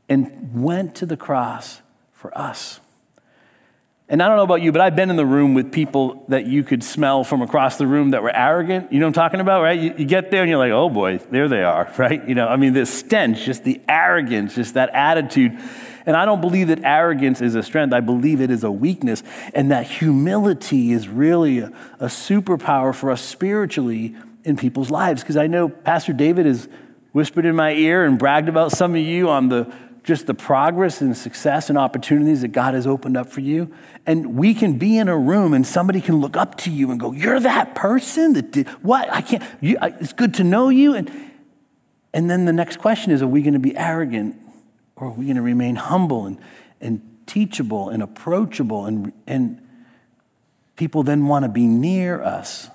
and 0.08 0.60
went 0.60 0.96
to 0.96 1.06
the 1.06 1.16
cross 1.16 1.80
for 2.12 2.36
us. 2.36 2.80
And 4.10 4.20
I 4.20 4.26
don't 4.26 4.36
know 4.36 4.42
about 4.42 4.60
you, 4.60 4.72
but 4.72 4.80
I've 4.80 4.96
been 4.96 5.08
in 5.08 5.14
the 5.14 5.24
room 5.24 5.54
with 5.54 5.70
people 5.70 6.24
that 6.26 6.44
you 6.44 6.64
could 6.64 6.82
smell 6.82 7.22
from 7.22 7.42
across 7.42 7.78
the 7.78 7.86
room 7.86 8.10
that 8.10 8.24
were 8.24 8.36
arrogant. 8.36 8.92
You 8.92 8.98
know 8.98 9.06
what 9.06 9.10
I'm 9.16 9.22
talking 9.22 9.38
about, 9.38 9.62
right? 9.62 9.78
You, 9.78 9.94
you, 9.98 10.04
get 10.04 10.32
there 10.32 10.42
and 10.42 10.50
you're 10.50 10.58
like, 10.58 10.72
oh 10.72 10.88
boy, 10.88 11.18
there 11.30 11.46
they 11.46 11.62
are, 11.62 11.94
right? 11.98 12.28
You 12.28 12.34
know, 12.34 12.48
I 12.48 12.56
mean, 12.56 12.72
the 12.72 12.86
stench, 12.86 13.44
just 13.44 13.62
the 13.62 13.80
arrogance, 13.88 14.56
just 14.56 14.74
that 14.74 14.90
attitude. 14.90 15.56
And 16.06 16.16
I 16.16 16.24
don't 16.24 16.40
believe 16.40 16.66
that 16.68 16.82
arrogance 16.82 17.40
is 17.40 17.54
a 17.54 17.62
strength. 17.62 17.94
I 17.94 18.00
believe 18.00 18.40
it 18.40 18.50
is 18.50 18.64
a 18.64 18.70
weakness. 18.70 19.22
And 19.54 19.70
that 19.70 19.86
humility 19.86 20.90
is 20.90 21.06
really 21.06 21.60
a, 21.60 21.66
a 22.00 22.06
superpower 22.06 22.92
for 22.92 23.12
us 23.12 23.22
spiritually 23.22 24.16
in 24.42 24.56
people's 24.56 24.90
lives. 24.90 25.22
Because 25.22 25.36
I 25.36 25.46
know 25.46 25.68
Pastor 25.68 26.12
David 26.12 26.46
has 26.46 26.68
whispered 27.12 27.44
in 27.44 27.54
my 27.54 27.74
ear 27.74 28.04
and 28.04 28.18
bragged 28.18 28.48
about 28.48 28.72
some 28.72 28.96
of 28.96 29.00
you 29.00 29.28
on 29.28 29.50
the 29.50 29.72
just 30.02 30.26
the 30.26 30.34
progress 30.34 31.00
and 31.00 31.16
success 31.16 31.68
and 31.68 31.78
opportunities 31.78 32.40
that 32.40 32.48
God 32.48 32.74
has 32.74 32.86
opened 32.86 33.16
up 33.16 33.28
for 33.28 33.40
you. 33.40 33.72
And 34.06 34.36
we 34.36 34.54
can 34.54 34.78
be 34.78 34.98
in 34.98 35.08
a 35.08 35.16
room 35.16 35.52
and 35.52 35.66
somebody 35.66 36.00
can 36.00 36.20
look 36.20 36.36
up 36.36 36.56
to 36.58 36.70
you 36.70 36.90
and 36.90 36.98
go, 36.98 37.12
You're 37.12 37.40
that 37.40 37.74
person 37.74 38.32
that 38.34 38.50
did 38.50 38.68
what? 38.82 39.12
I 39.12 39.20
can't, 39.20 39.42
you, 39.60 39.76
I, 39.80 39.88
it's 40.00 40.12
good 40.12 40.34
to 40.34 40.44
know 40.44 40.68
you. 40.68 40.94
And, 40.94 41.10
and 42.12 42.30
then 42.30 42.44
the 42.44 42.52
next 42.52 42.78
question 42.78 43.12
is 43.12 43.22
Are 43.22 43.28
we 43.28 43.42
going 43.42 43.54
to 43.54 43.60
be 43.60 43.76
arrogant 43.76 44.36
or 44.96 45.08
are 45.08 45.12
we 45.12 45.26
going 45.26 45.36
to 45.36 45.42
remain 45.42 45.76
humble 45.76 46.26
and, 46.26 46.38
and 46.80 47.02
teachable 47.26 47.90
and 47.90 48.02
approachable? 48.02 48.86
And, 48.86 49.12
and 49.26 49.60
people 50.76 51.02
then 51.02 51.26
want 51.26 51.44
to 51.44 51.48
be 51.48 51.66
near 51.66 52.22
us 52.22 52.70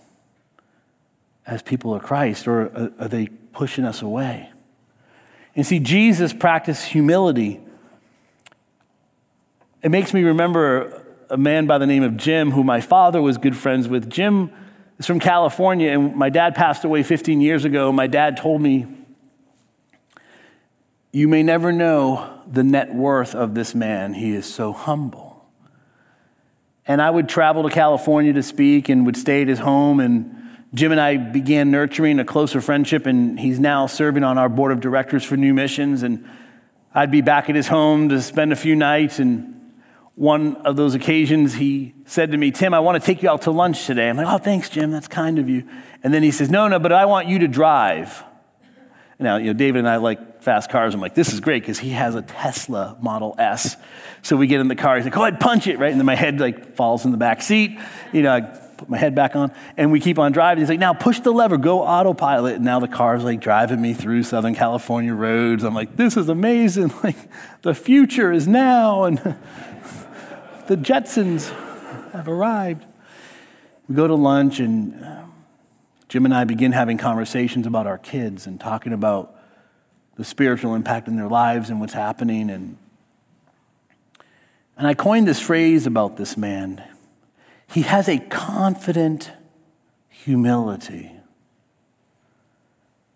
as 1.48 1.62
people 1.62 1.94
of 1.94 2.02
Christ, 2.02 2.48
or 2.48 2.62
are, 2.62 2.92
are 3.00 3.08
they 3.08 3.28
pushing 3.28 3.86
us 3.86 4.02
away? 4.02 4.52
And 5.56 5.66
see, 5.66 5.80
Jesus 5.80 6.34
practiced 6.34 6.86
humility. 6.86 7.62
It 9.82 9.90
makes 9.90 10.14
me 10.14 10.24
remember 10.24 11.04
a 11.30 11.38
man 11.38 11.66
by 11.66 11.78
the 11.78 11.88
name 11.88 12.04
of 12.04 12.18
Jim, 12.18 12.52
who 12.52 12.64
my 12.64 12.82
father 12.82 13.22
was 13.22 13.38
good 13.38 13.56
friends 13.56 13.88
with. 13.88 14.10
Jim 14.10 14.52
is 15.00 15.06
from 15.06 15.20
California, 15.20 15.92
and 15.92 16.16
my 16.16 16.30
dad 16.30 16.56
passed 16.56 16.84
away 16.84 17.04
15 17.04 17.42
years 17.42 17.66
ago. 17.66 17.92
My 17.92 18.08
dad 18.08 18.38
told 18.38 18.62
me, 18.62 18.86
You 21.12 21.28
may 21.28 21.44
never 21.44 21.72
know 21.72 22.42
the 22.52 22.64
net 22.64 22.94
worth 22.94 23.34
of 23.34 23.56
this 23.56 23.74
man. 23.74 24.14
He 24.14 24.34
is 24.34 24.52
so 24.52 24.74
humble. 24.74 25.46
And 26.88 27.02
I 27.02 27.10
would 27.10 27.28
travel 27.28 27.64
to 27.64 27.70
California 27.70 28.34
to 28.34 28.44
speak 28.44 28.90
and 28.90 29.06
would 29.06 29.18
stay 29.18 29.42
at 29.42 29.48
his 29.48 29.60
home 29.60 30.00
and 30.00 30.45
Jim 30.76 30.92
and 30.92 31.00
I 31.00 31.16
began 31.16 31.72
nurturing 31.72 32.20
a 32.20 32.26
closer 32.26 32.60
friendship, 32.60 33.06
and 33.06 33.40
he's 33.40 33.60
now 33.60 33.88
serving 33.88 34.26
on 34.26 34.38
our 34.38 34.50
board 34.50 34.74
of 34.74 34.82
directors 34.82 35.24
for 35.24 35.38
New 35.38 35.54
Missions. 35.54 36.04
And 36.04 36.28
I'd 36.94 37.12
be 37.12 37.22
back 37.22 37.50
at 37.50 37.56
his 37.56 37.70
home 37.70 38.10
to 38.10 38.22
spend 38.22 38.52
a 38.52 38.58
few 38.58 38.76
nights. 38.76 39.20
And 39.20 39.74
one 40.16 40.58
of 40.58 40.76
those 40.76 40.94
occasions, 40.94 41.54
he 41.54 41.94
said 42.06 42.32
to 42.32 42.38
me, 42.38 42.52
Tim, 42.52 42.74
I 42.74 42.80
want 42.80 43.02
to 43.02 43.06
take 43.06 43.24
you 43.24 43.30
out 43.30 43.44
to 43.44 43.52
lunch 43.52 43.86
today. 43.86 44.10
I'm 44.10 44.18
like, 44.18 44.28
oh, 44.28 44.38
thanks, 44.38 44.70
Jim. 44.70 44.92
That's 44.92 45.08
kind 45.08 45.40
of 45.40 45.48
you. 45.48 45.66
And 46.04 46.14
then 46.14 46.24
he 46.24 46.32
says, 46.32 46.50
no, 46.50 46.68
no, 46.68 46.78
but 46.78 46.92
I 46.92 47.06
want 47.06 47.30
you 47.30 47.40
to 47.40 47.48
drive. 47.48 48.22
Now, 49.18 49.38
you 49.38 49.46
know, 49.46 49.54
David 49.54 49.80
and 49.80 49.88
I 49.88 49.96
like 49.96 50.44
fast 50.44 50.70
cars. 50.70 50.94
I'm 50.94 51.00
like, 51.00 51.16
this 51.16 51.32
is 51.32 51.40
great 51.40 51.64
because 51.64 51.80
he 51.80 51.92
has 51.92 52.16
a 52.16 52.22
Tesla 52.22 52.98
Model 53.00 53.34
S. 53.38 53.78
So 54.24 54.36
we 54.36 54.48
get 54.48 54.60
in 54.60 54.68
the 54.68 54.76
car. 54.76 54.98
He's 54.98 55.06
like, 55.06 55.16
oh, 55.16 55.20
go 55.20 55.26
ahead, 55.26 55.40
punch 55.40 55.68
it, 55.68 55.80
right? 55.80 55.90
And 55.90 56.00
then 56.02 56.06
my 56.06 56.16
head 56.16 56.42
like 56.42 56.76
falls 56.76 57.06
in 57.06 57.12
the 57.12 57.18
back 57.18 57.42
seat. 57.42 57.80
You 58.12 58.24
know, 58.24 58.34
I 58.34 58.65
put 58.78 58.90
my 58.90 58.98
head 58.98 59.16
back 59.16 59.36
on, 59.36 59.52
and 59.78 59.92
we 59.92 60.00
keep 60.00 60.20
on 60.20 60.32
driving. 60.32 60.62
He's 60.62 60.70
like, 60.70 60.80
now 60.80 60.94
push 60.94 61.20
the 61.20 61.32
lever, 61.32 61.58
go 61.58 61.82
autopilot. 61.82 62.56
And 62.56 62.66
now 62.66 62.80
the 62.80 62.88
car's 62.88 63.24
like 63.24 63.40
driving 63.40 63.82
me 63.82 63.94
through 63.94 64.24
Southern 64.24 64.56
California 64.56 65.14
roads. 65.14 65.64
I'm 65.64 65.74
like, 65.74 65.96
this 65.96 66.18
is 66.18 66.30
amazing. 66.30 66.94
Like, 67.06 67.18
the 67.62 67.76
future 67.76 68.32
is 68.32 68.48
now, 68.48 69.04
and 69.04 69.18
the 70.68 70.76
Jetsons 70.76 71.50
have 72.14 72.28
arrived. 72.28 72.84
We 73.88 73.96
go 73.96 74.08
to 74.08 74.16
lunch, 74.16 74.60
and 74.60 75.06
um, 75.06 75.34
Jim 76.10 76.26
and 76.26 76.34
I 76.34 76.46
begin 76.46 76.72
having 76.72 76.98
conversations 76.98 77.68
about 77.68 77.86
our 77.86 78.00
kids 78.00 78.48
and 78.48 78.60
talking 78.60 78.92
about 78.92 79.36
the 80.16 80.24
spiritual 80.24 80.74
impact 80.74 81.08
in 81.08 81.16
their 81.16 81.28
lives 81.28 81.70
and 81.70 81.80
what's 81.80 81.94
happening. 81.94 82.50
And, 82.50 82.78
and 84.78 84.88
I 84.88 84.96
coined 84.96 85.28
this 85.28 85.40
phrase 85.40 85.86
about 85.86 86.18
this 86.18 86.38
man 86.38 86.84
he 87.68 87.82
has 87.82 88.08
a 88.08 88.20
confident 88.20 89.32
humility. 90.10 91.12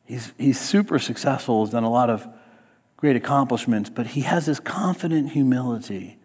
He's, 0.05 0.33
he's 0.38 0.59
super 0.59 0.99
successful, 0.99 1.63
has 1.65 1.71
done 1.71 1.83
a 1.83 1.89
lot 1.89 2.09
of 2.09 2.27
great 2.97 3.15
accomplishments, 3.15 3.89
but 3.89 4.07
he 4.07 4.21
has 4.21 4.45
this 4.45 4.59
confident 4.59 5.31
humility 5.31 6.19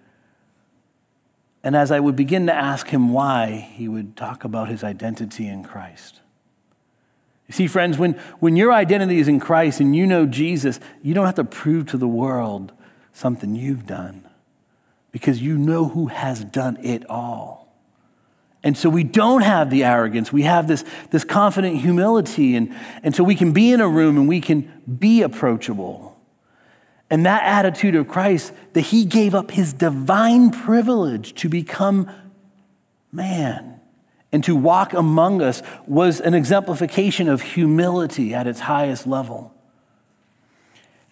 And 1.65 1.75
as 1.75 1.91
I 1.91 1.99
would 1.99 2.15
begin 2.15 2.47
to 2.47 2.55
ask 2.55 2.89
him 2.89 3.11
why, 3.11 3.71
he 3.73 3.89
would 3.89 4.17
talk 4.17 4.45
about 4.45 4.69
his 4.69 4.85
identity 4.85 5.49
in 5.49 5.65
Christ. 5.65 6.21
You 7.49 7.55
see, 7.55 7.67
friends, 7.67 7.97
when, 7.97 8.13
when 8.39 8.55
your 8.55 8.71
identity 8.71 9.19
is 9.19 9.29
in 9.29 9.41
Christ 9.41 9.81
and 9.81 9.97
you 9.97 10.07
know 10.07 10.27
Jesus, 10.27 10.79
you 11.03 11.15
don't 11.15 11.25
have 11.25 11.35
to 11.37 11.45
prove 11.45 11.87
to 11.87 11.97
the 11.97 12.07
world 12.07 12.73
something 13.15 13.55
you've 13.55 13.87
done 13.87 14.29
because 15.11 15.41
you 15.41 15.57
know 15.57 15.89
who 15.89 16.09
has 16.09 16.45
done 16.45 16.77
it 16.83 17.09
all. 17.09 17.64
And 18.65 18.79
so 18.79 18.89
we 18.89 19.05
don't 19.05 19.43
have 19.43 19.69
the 19.69 19.85
arrogance. 19.85 20.33
We 20.33 20.43
have 20.43 20.67
this, 20.67 20.85
this 21.11 21.23
confident 21.23 21.77
humility. 21.77 22.57
And, 22.57 22.75
and 23.03 23.15
so 23.15 23.23
we 23.23 23.35
can 23.35 23.53
be 23.53 23.71
in 23.71 23.83
a 23.83 23.89
room 23.89 24.17
and 24.17 24.27
we 24.27 24.41
can 24.41 24.83
be 24.99 25.21
approachable. 25.21 26.19
And 27.11 27.27
that 27.27 27.43
attitude 27.45 27.95
of 27.95 28.09
Christ, 28.09 28.55
that 28.73 28.81
he 28.81 29.05
gave 29.05 29.35
up 29.35 29.51
his 29.51 29.75
divine 29.75 30.51
privilege 30.51 31.35
to 31.35 31.51
become 31.51 32.11
man 33.13 33.81
and 34.33 34.43
to 34.45 34.57
walk 34.57 34.95
among 34.95 35.43
us, 35.43 35.63
was 35.87 36.21
an 36.21 36.33
exemplification 36.33 37.29
of 37.29 37.43
humility 37.43 38.35
at 38.35 38.47
its 38.47 38.61
highest 38.61 39.07
level. 39.07 39.53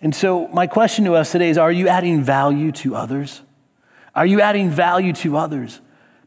And 0.01 0.15
so, 0.15 0.49
my 0.49 0.67
question 0.67 1.05
to 1.05 1.15
us 1.15 1.31
today 1.31 1.51
is 1.51 1.59
Are 1.59 1.71
you 1.71 1.87
adding 1.87 2.23
value 2.23 2.73
to 2.73 2.97
others? 2.97 3.43
Are 4.15 4.27
you 4.27 4.41
adding 4.41 4.71
value 4.71 5.13
to 5.13 5.37
others? 5.37 5.81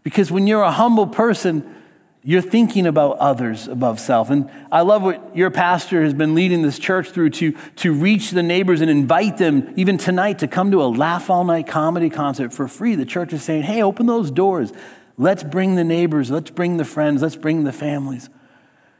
Because 0.05 0.31
when 0.31 0.45
you're 0.45 0.61
a 0.61 0.71
humble 0.71 1.07
person, 1.07 1.75
you're 2.23 2.43
thinking 2.43 2.85
about 2.85 3.17
others 3.17 3.67
above 3.67 3.99
self. 3.99 4.29
And 4.29 4.51
I 4.71 4.81
love 4.81 5.01
what 5.01 5.35
your 5.35 5.49
pastor 5.49 6.03
has 6.03 6.13
been 6.13 6.35
leading 6.35 6.61
this 6.61 6.77
church 6.77 7.09
through 7.09 7.31
to, 7.31 7.53
to 7.77 7.91
reach 7.91 8.29
the 8.29 8.43
neighbors 8.43 8.81
and 8.81 8.91
invite 8.91 9.39
them, 9.39 9.73
even 9.75 9.97
tonight, 9.97 10.39
to 10.39 10.47
come 10.47 10.69
to 10.69 10.83
a 10.83 10.85
laugh 10.85 11.31
all 11.31 11.43
night 11.43 11.65
comedy 11.65 12.11
concert 12.11 12.53
for 12.53 12.67
free. 12.67 12.93
The 12.93 13.05
church 13.05 13.33
is 13.33 13.41
saying, 13.41 13.63
hey, 13.63 13.81
open 13.81 14.05
those 14.05 14.29
doors. 14.29 14.71
Let's 15.17 15.41
bring 15.43 15.73
the 15.73 15.83
neighbors, 15.83 16.29
let's 16.29 16.51
bring 16.51 16.77
the 16.77 16.85
friends, 16.85 17.23
let's 17.23 17.35
bring 17.35 17.63
the 17.63 17.73
families. 17.73 18.29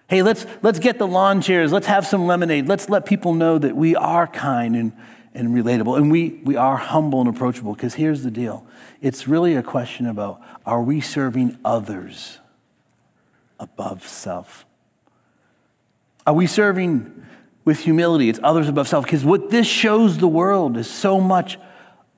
Hey, 0.08 0.24
let's, 0.24 0.48
let's 0.63 0.80
get 0.80 0.98
the 0.98 1.08
lawn 1.08 1.39
chairs, 1.39 1.72
let's 1.72 1.88
have 1.88 2.08
some 2.08 2.26
lemonade, 2.26 2.68
let's 2.68 2.89
let 2.89 3.06
people 3.06 3.36
know 3.36 3.60
that 3.60 3.76
we 3.76 3.96
are 3.96 4.26
kind 4.26 4.76
and, 4.76 4.91
and 5.36 5.50
relatable 5.50 5.98
and 5.98 6.10
we, 6.10 6.41
we 6.43 6.56
are 6.56 6.78
humble 6.78 7.19
and 7.19 7.30
approachable. 7.30 7.74
Because 7.74 7.93
here's 7.93 8.24
the 8.24 8.32
deal 8.32 8.65
it's 9.02 9.28
really 9.28 9.56
a 9.56 9.62
question 9.62 10.08
about 10.08 10.41
are 10.65 10.82
we 10.82 11.02
serving 11.02 11.58
others? 11.63 12.39
above 13.60 14.08
self? 14.08 14.65
Are 16.26 16.34
we 16.34 16.48
serving 16.48 17.26
with 17.63 17.80
humility? 17.80 18.30
It's 18.30 18.39
others 18.43 18.67
above 18.67 18.88
self. 18.88 19.06
Because 19.06 19.24
what 19.24 19.50
this 19.50 19.67
shows 19.67 20.17
the 20.17 20.28
world 20.28 20.78
is 20.78 20.89
so 20.89 21.19
much 21.19 21.58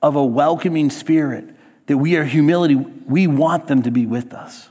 of 0.02 0.16
a 0.16 0.24
welcoming 0.24 0.90
spirit 0.90 1.54
that 1.86 1.98
we 1.98 2.16
are 2.16 2.24
humility. 2.24 2.74
We 2.74 3.26
want 3.26 3.66
them 3.66 3.82
to 3.82 3.90
be 3.90 4.06
with 4.06 4.32
us. 4.32 4.70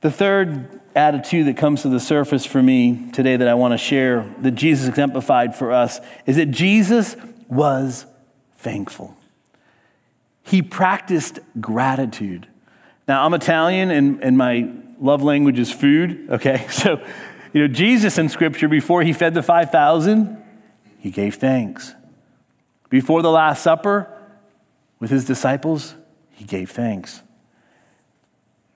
The 0.00 0.10
third 0.10 0.80
attitude 0.94 1.46
that 1.46 1.56
comes 1.56 1.82
to 1.82 1.88
the 1.88 2.00
surface 2.00 2.46
for 2.46 2.62
me 2.62 3.10
today 3.12 3.36
that 3.36 3.48
I 3.48 3.54
want 3.54 3.72
to 3.72 3.78
share 3.78 4.32
that 4.40 4.52
Jesus 4.52 4.88
exemplified 4.88 5.54
for 5.54 5.72
us 5.72 6.00
is 6.26 6.36
that 6.36 6.46
Jesus 6.46 7.16
was 7.48 8.06
thankful. 8.58 9.16
He 10.42 10.62
practiced 10.62 11.40
gratitude. 11.60 12.46
Now, 13.08 13.24
I'm 13.24 13.34
Italian 13.34 13.90
and, 13.90 14.22
and 14.22 14.38
my 14.38 14.70
love 15.00 15.22
language 15.22 15.58
is 15.58 15.72
food, 15.72 16.28
okay? 16.30 16.66
So, 16.70 17.04
you 17.52 17.60
know, 17.60 17.72
Jesus 17.72 18.18
in 18.18 18.28
Scripture, 18.28 18.66
before 18.66 19.02
he 19.02 19.12
fed 19.12 19.34
the 19.34 19.42
5,000, 19.42 20.42
he 20.98 21.10
gave 21.10 21.36
thanks. 21.36 21.94
Before 22.90 23.22
the 23.22 23.30
Last 23.30 23.62
Supper 23.62 24.08
with 24.98 25.10
his 25.10 25.24
disciples, 25.24 25.94
he 26.32 26.44
gave 26.44 26.70
thanks. 26.70 27.22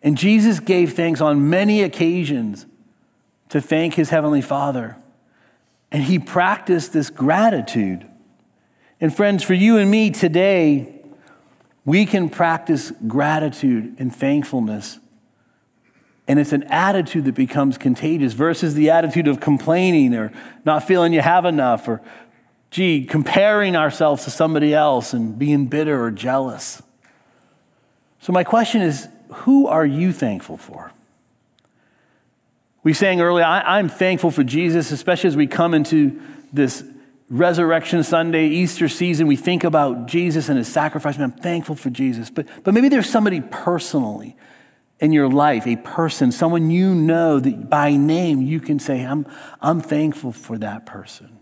And 0.02 0.16
Jesus 0.16 0.60
gave 0.60 0.92
thanks 0.94 1.20
on 1.20 1.50
many 1.50 1.82
occasions 1.82 2.66
to 3.48 3.60
thank 3.60 3.94
his 3.94 4.10
Heavenly 4.10 4.42
Father. 4.42 4.96
And 5.90 6.04
he 6.04 6.18
practiced 6.18 6.92
this 6.92 7.10
gratitude. 7.10 8.06
And, 9.00 9.14
friends, 9.14 9.42
for 9.42 9.54
you 9.54 9.78
and 9.78 9.90
me 9.90 10.10
today, 10.10 10.94
we 11.84 12.04
can 12.04 12.28
practice 12.28 12.92
gratitude 13.06 13.96
and 13.98 14.14
thankfulness. 14.14 14.98
And 16.26 16.38
it's 16.38 16.52
an 16.52 16.64
attitude 16.64 17.24
that 17.24 17.34
becomes 17.34 17.78
contagious 17.78 18.34
versus 18.34 18.74
the 18.74 18.90
attitude 18.90 19.26
of 19.26 19.40
complaining 19.40 20.14
or 20.14 20.30
not 20.66 20.86
feeling 20.86 21.14
you 21.14 21.22
have 21.22 21.46
enough 21.46 21.88
or, 21.88 22.02
gee, 22.70 23.06
comparing 23.06 23.74
ourselves 23.74 24.24
to 24.24 24.30
somebody 24.30 24.74
else 24.74 25.14
and 25.14 25.38
being 25.38 25.66
bitter 25.66 26.04
or 26.04 26.10
jealous. 26.10 26.82
So, 28.20 28.32
my 28.34 28.44
question 28.44 28.82
is 28.82 29.08
who 29.30 29.66
are 29.66 29.86
you 29.86 30.12
thankful 30.12 30.56
for? 30.56 30.92
We 32.82 32.94
sang 32.94 33.20
earlier, 33.20 33.44
I'm 33.44 33.88
thankful 33.88 34.30
for 34.30 34.44
Jesus, 34.44 34.92
especially 34.92 35.28
as 35.28 35.36
we 35.36 35.46
come 35.46 35.74
into 35.74 36.20
this 36.52 36.84
Resurrection 37.30 38.02
Sunday, 38.02 38.46
Easter 38.46 38.88
season, 38.88 39.26
we 39.26 39.36
think 39.36 39.62
about 39.62 40.06
Jesus 40.06 40.48
and 40.48 40.56
his 40.56 40.68
sacrifice. 40.68 41.18
I'm 41.18 41.30
thankful 41.30 41.74
for 41.74 41.90
Jesus. 41.90 42.30
But, 42.30 42.46
but 42.64 42.72
maybe 42.72 42.88
there's 42.88 43.08
somebody 43.08 43.42
personally 43.42 44.34
in 44.98 45.12
your 45.12 45.28
life, 45.28 45.66
a 45.66 45.76
person, 45.76 46.32
someone 46.32 46.70
you 46.70 46.94
know 46.94 47.38
that 47.38 47.68
by 47.68 47.96
name 47.96 48.40
you 48.40 48.60
can 48.60 48.78
say, 48.78 49.04
I'm, 49.04 49.26
I'm 49.60 49.80
thankful 49.80 50.32
for 50.32 50.56
that 50.58 50.86
person. 50.86 51.38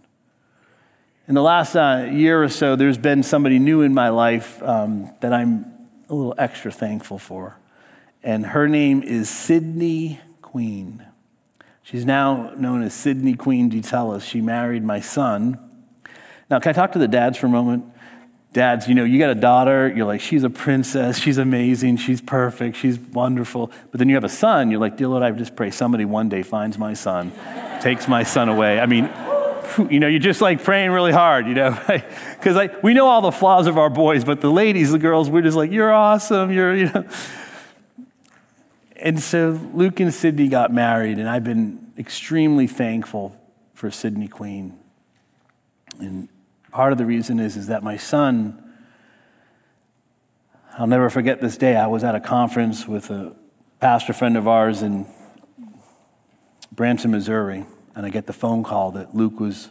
In 1.29 1.35
the 1.35 1.43
last 1.43 1.75
uh, 1.75 2.09
year 2.11 2.43
or 2.43 2.49
so, 2.49 2.77
there's 2.77 2.99
been 2.99 3.23
somebody 3.23 3.59
new 3.59 3.83
in 3.83 3.95
my 3.95 4.11
life 4.11 4.63
um, 4.63 5.15
that 5.21 5.33
I'm 5.33 5.73
a 6.09 6.15
little 6.15 6.35
extra 6.37 6.71
thankful 6.71 7.19
for. 7.19 7.57
And 8.27 8.47
her 8.47 8.69
name 8.69 9.03
is 9.03 9.31
Sydney 9.31 10.21
Queen. 10.43 11.07
She's 11.83 12.05
now 12.05 12.53
known 12.57 12.83
as 12.83 12.93
Sydney 12.93 13.35
Queen 13.35 13.71
DeTellis. 13.71 14.23
She 14.23 14.43
married 14.43 14.85
my 14.85 15.01
son 15.01 15.67
now, 16.49 16.61
can 16.61 16.71
I 16.71 16.73
talk 16.73 16.93
to 16.93 16.99
the 16.99 17.09
dads 17.09 17.37
for 17.39 17.47
a 17.47 17.51
moment? 17.51 17.85
Dads, 18.53 18.89
you 18.89 18.95
know, 18.95 19.05
you 19.05 19.19
got 19.19 19.31
a 19.31 19.35
daughter, 19.35 19.93
you're 19.95 20.07
like, 20.07 20.21
she's 20.21 20.45
a 20.45 20.51
princess, 20.51 21.19
she's 21.19 21.39
amazing, 21.39 21.97
she's 21.97 22.21
perfect, 22.21 22.77
she's 22.77 22.99
wonderful. 22.99 23.71
But 23.91 23.99
then 23.99 24.09
you 24.09 24.15
have 24.15 24.25
a 24.25 24.31
son, 24.31 24.71
you're 24.71 24.81
like, 24.81 24.97
dear 24.97 25.09
Lord, 25.09 25.23
I 25.23 25.31
just 25.33 25.57
pray 25.57 25.71
somebody 25.71 26.05
one 26.05 26.29
day 26.29 26.43
finds 26.43 26.79
my 26.79 26.95
son, 26.95 27.33
takes 27.81 28.07
my 28.07 28.23
son 28.23 28.49
away. 28.49 28.79
I 28.79 28.87
mean, 28.87 29.11
you 29.91 29.99
know, 29.99 30.07
you're 30.07 30.21
just 30.21 30.41
like 30.41 30.63
praying 30.63 30.93
really 30.93 31.13
hard, 31.13 31.49
you 31.49 31.55
know, 31.55 31.79
because 31.89 32.55
like 32.55 32.83
we 32.83 32.95
know 32.95 33.09
all 33.09 33.21
the 33.21 33.33
flaws 33.33 33.67
of 33.67 33.77
our 33.77 33.91
boys, 33.91 34.25
but 34.25 34.41
the 34.41 34.51
ladies, 34.51 34.93
the 34.93 34.99
girls, 34.99 35.29
we're 35.29 35.43
just 35.43 35.57
like, 35.57 35.73
you're 35.73 35.93
awesome, 35.93 36.53
you're, 36.53 36.77
you 36.77 36.91
know. 36.93 37.05
And 38.99 39.21
so 39.21 39.61
Luke 39.75 40.01
and 40.01 40.13
Sydney 40.13 40.49
got 40.49 40.73
married, 40.73 41.19
and 41.19 41.29
I've 41.29 41.45
been 41.45 41.93
extremely 41.99 42.67
thankful 42.67 43.39
for 43.75 43.91
Sydney 43.91 44.29
Queen. 44.29 44.79
And 46.01 46.29
Part 46.77 46.93
of 46.93 46.99
the 46.99 47.07
reason 47.07 47.41
is, 47.41 47.57
is 47.57 47.69
that 47.69 47.83
my 47.83 47.97
son, 47.97 48.63
I'll 50.77 50.87
never 50.87 51.09
forget 51.09 51.41
this 51.41 51.57
day. 51.57 51.75
I 51.75 51.87
was 51.87 52.05
at 52.05 52.15
a 52.15 52.21
conference 52.21 52.87
with 52.87 53.09
a 53.09 53.35
pastor 53.81 54.13
friend 54.13 54.37
of 54.37 54.47
ours 54.47 54.83
in 54.83 55.07
Branson, 56.71 57.13
Missouri, 57.13 57.65
and 57.95 58.05
I 58.05 58.11
get 58.11 58.27
the 58.27 58.35
phone 58.35 58.63
call 58.63 58.91
that 58.91 59.15
Luke 59.15 59.41
was 59.41 59.71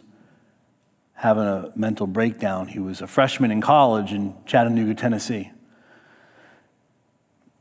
having 1.12 1.44
a 1.44 1.70
mental 1.76 2.08
breakdown. 2.08 2.66
He 2.66 2.80
was 2.80 3.00
a 3.00 3.06
freshman 3.06 3.52
in 3.52 3.60
college 3.60 4.12
in 4.12 4.34
Chattanooga, 4.44 4.96
Tennessee. 4.96 5.52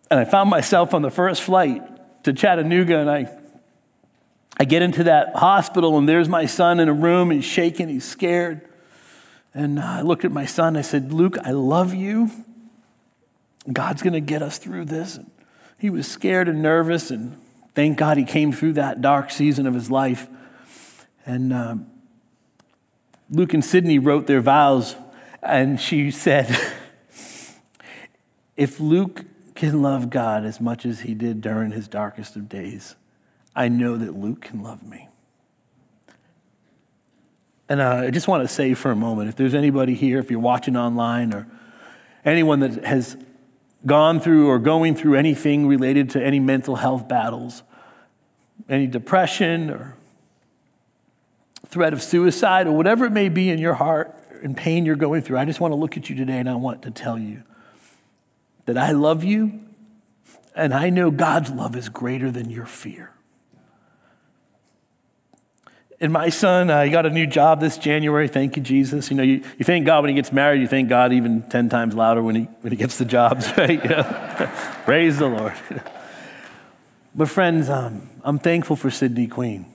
And 0.09 0.19
I 0.19 0.25
found 0.25 0.49
myself 0.49 0.93
on 0.93 1.01
the 1.01 1.09
first 1.09 1.41
flight 1.41 1.83
to 2.23 2.33
Chattanooga, 2.33 2.99
and 2.99 3.09
I, 3.09 3.29
I 4.57 4.65
get 4.65 4.81
into 4.81 5.05
that 5.05 5.35
hospital, 5.35 5.97
and 5.97 6.07
there's 6.07 6.29
my 6.29 6.45
son 6.45 6.79
in 6.79 6.87
a 6.87 6.93
room, 6.93 7.31
he's 7.31 7.45
shaking, 7.45 7.89
he's 7.89 8.05
scared. 8.05 8.61
And 9.53 9.79
I 9.79 10.01
looked 10.01 10.25
at 10.25 10.31
my 10.31 10.45
son. 10.45 10.75
I 10.75 10.81
said, 10.81 11.13
Luke, 11.13 11.37
I 11.41 11.51
love 11.51 11.93
you. 11.93 12.29
God's 13.71 14.01
going 14.01 14.13
to 14.13 14.19
get 14.19 14.41
us 14.41 14.57
through 14.57 14.85
this. 14.85 15.15
And 15.15 15.31
he 15.79 15.89
was 15.89 16.07
scared 16.07 16.49
and 16.49 16.61
nervous, 16.61 17.09
and 17.09 17.37
thank 17.73 17.97
God 17.97 18.17
he 18.17 18.25
came 18.25 18.51
through 18.51 18.73
that 18.73 19.01
dark 19.01 19.31
season 19.31 19.65
of 19.65 19.73
his 19.73 19.89
life. 19.89 20.27
And 21.25 21.53
um, 21.53 21.87
Luke 23.29 23.53
and 23.53 23.63
Sydney 23.63 23.97
wrote 23.97 24.27
their 24.27 24.41
vows, 24.41 24.95
and 25.41 25.79
she 25.79 26.11
said, 26.11 26.49
If 28.57 28.79
Luke 28.79 29.25
can 29.55 29.81
love 29.81 30.09
God 30.09 30.45
as 30.45 30.59
much 30.59 30.85
as 30.85 31.01
he 31.01 31.13
did 31.13 31.41
during 31.41 31.71
his 31.71 31.87
darkest 31.87 32.35
of 32.35 32.49
days, 32.49 32.95
I 33.55 33.69
know 33.69 33.97
that 33.97 34.15
Luke 34.15 34.41
can 34.41 34.61
love 34.61 34.83
me. 34.83 35.07
And 37.67 37.81
uh, 37.81 38.03
I 38.05 38.11
just 38.11 38.27
want 38.27 38.47
to 38.47 38.53
say 38.53 38.73
for 38.73 38.91
a 38.91 38.95
moment 38.95 39.29
if 39.29 39.35
there's 39.37 39.55
anybody 39.55 39.95
here, 39.95 40.19
if 40.19 40.29
you're 40.29 40.39
watching 40.39 40.75
online, 40.75 41.33
or 41.33 41.47
anyone 42.23 42.59
that 42.59 42.83
has 42.83 43.17
gone 43.85 44.19
through 44.19 44.47
or 44.47 44.59
going 44.59 44.95
through 44.95 45.15
anything 45.15 45.67
related 45.67 46.09
to 46.11 46.23
any 46.23 46.39
mental 46.39 46.75
health 46.75 47.07
battles, 47.07 47.63
any 48.69 48.87
depression 48.87 49.69
or 49.69 49.95
threat 51.65 51.93
of 51.93 52.03
suicide, 52.03 52.67
or 52.67 52.75
whatever 52.75 53.05
it 53.05 53.11
may 53.11 53.29
be 53.29 53.49
in 53.49 53.57
your 53.57 53.73
heart 53.73 54.15
and 54.43 54.55
pain 54.55 54.85
you're 54.85 54.95
going 54.95 55.21
through, 55.21 55.37
I 55.37 55.45
just 55.45 55.59
want 55.59 55.71
to 55.71 55.75
look 55.75 55.97
at 55.97 56.09
you 56.09 56.15
today 56.15 56.37
and 56.37 56.49
I 56.49 56.55
want 56.55 56.81
to 56.83 56.91
tell 56.91 57.17
you 57.17 57.43
that 58.65 58.77
I 58.77 58.91
love 58.91 59.23
you 59.23 59.61
and 60.55 60.73
I 60.73 60.89
know 60.89 61.11
God's 61.11 61.51
love 61.51 61.75
is 61.75 61.89
greater 61.89 62.31
than 62.31 62.49
your 62.49 62.65
fear. 62.65 63.11
And 65.99 66.11
my 66.11 66.29
son, 66.29 66.69
uh, 66.69 66.83
he 66.83 66.89
got 66.89 67.05
a 67.05 67.09
new 67.09 67.25
job 67.25 67.61
this 67.61 67.77
January. 67.77 68.27
Thank 68.27 68.57
you, 68.57 68.63
Jesus. 68.63 69.09
You 69.09 69.17
know, 69.17 69.23
you, 69.23 69.43
you 69.57 69.63
thank 69.63 69.85
God 69.85 70.01
when 70.01 70.09
he 70.09 70.15
gets 70.15 70.31
married. 70.31 70.61
You 70.61 70.67
thank 70.67 70.89
God 70.89 71.13
even 71.13 71.41
10 71.43 71.69
times 71.69 71.95
louder 71.95 72.21
when 72.21 72.35
he, 72.35 72.43
when 72.61 72.71
he 72.71 72.77
gets 72.77 72.97
the 72.97 73.05
jobs, 73.05 73.51
right? 73.57 73.81
You 73.81 73.89
know? 73.89 74.03
Praise 74.85 75.19
the 75.19 75.27
Lord. 75.27 75.53
but, 77.15 77.29
friends, 77.29 77.69
um, 77.69 78.09
I'm 78.23 78.39
thankful 78.39 78.75
for 78.75 78.91
Sydney 78.91 79.27
Queen. 79.27 79.65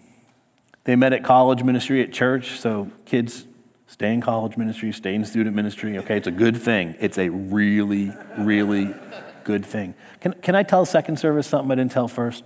They 0.85 0.94
met 0.94 1.12
at 1.12 1.24
college 1.24 1.62
ministry 1.62 2.03
at 2.03 2.12
church, 2.12 2.61
so 2.61 2.90
kids 3.07 3.46
stay 3.90 4.14
in 4.14 4.20
college 4.20 4.57
ministry, 4.57 4.92
stay 4.92 5.16
in 5.16 5.24
student 5.24 5.55
ministry. 5.55 5.98
Okay, 5.98 6.16
it's 6.16 6.29
a 6.29 6.33
good 6.33 6.57
thing. 6.57 6.94
It's 7.00 7.18
a 7.18 7.29
really, 7.29 8.12
really 8.38 8.94
good 9.42 9.66
thing. 9.66 9.94
Can, 10.20 10.33
can 10.35 10.55
I 10.55 10.62
tell 10.62 10.87
second 10.87 11.18
service 11.18 11.48
something 11.48 11.72
I 11.72 11.74
didn't 11.74 11.90
tell 11.90 12.07
first? 12.07 12.44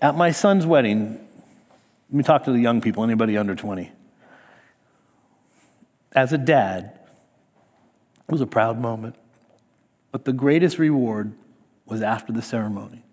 At 0.00 0.16
my 0.16 0.30
son's 0.30 0.64
wedding, 0.64 1.20
let 2.08 2.16
me 2.16 2.22
talk 2.22 2.44
to 2.44 2.50
the 2.50 2.58
young 2.58 2.80
people, 2.80 3.04
anybody 3.04 3.36
under 3.36 3.54
20. 3.54 3.92
As 6.12 6.32
a 6.32 6.38
dad, 6.38 6.98
it 8.26 8.32
was 8.32 8.40
a 8.40 8.46
proud 8.46 8.78
moment. 8.78 9.16
But 10.12 10.24
the 10.24 10.32
greatest 10.32 10.78
reward 10.78 11.34
was 11.84 12.00
after 12.00 12.32
the 12.32 12.42
ceremony. 12.42 13.04